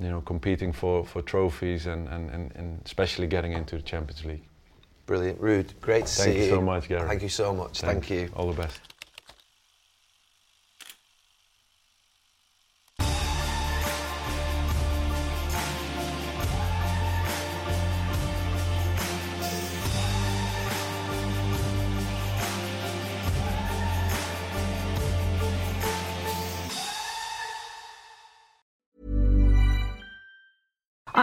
[0.00, 4.24] you know, competing for, for trophies and, and, and, and especially getting into the Champions
[4.24, 4.44] League.
[5.06, 5.40] Brilliant.
[5.40, 6.50] Ruud, great to Thank see you you.
[6.50, 7.08] so much, Gary.
[7.08, 7.80] Thank you so much.
[7.80, 8.28] Thank you.
[8.34, 8.80] All the best.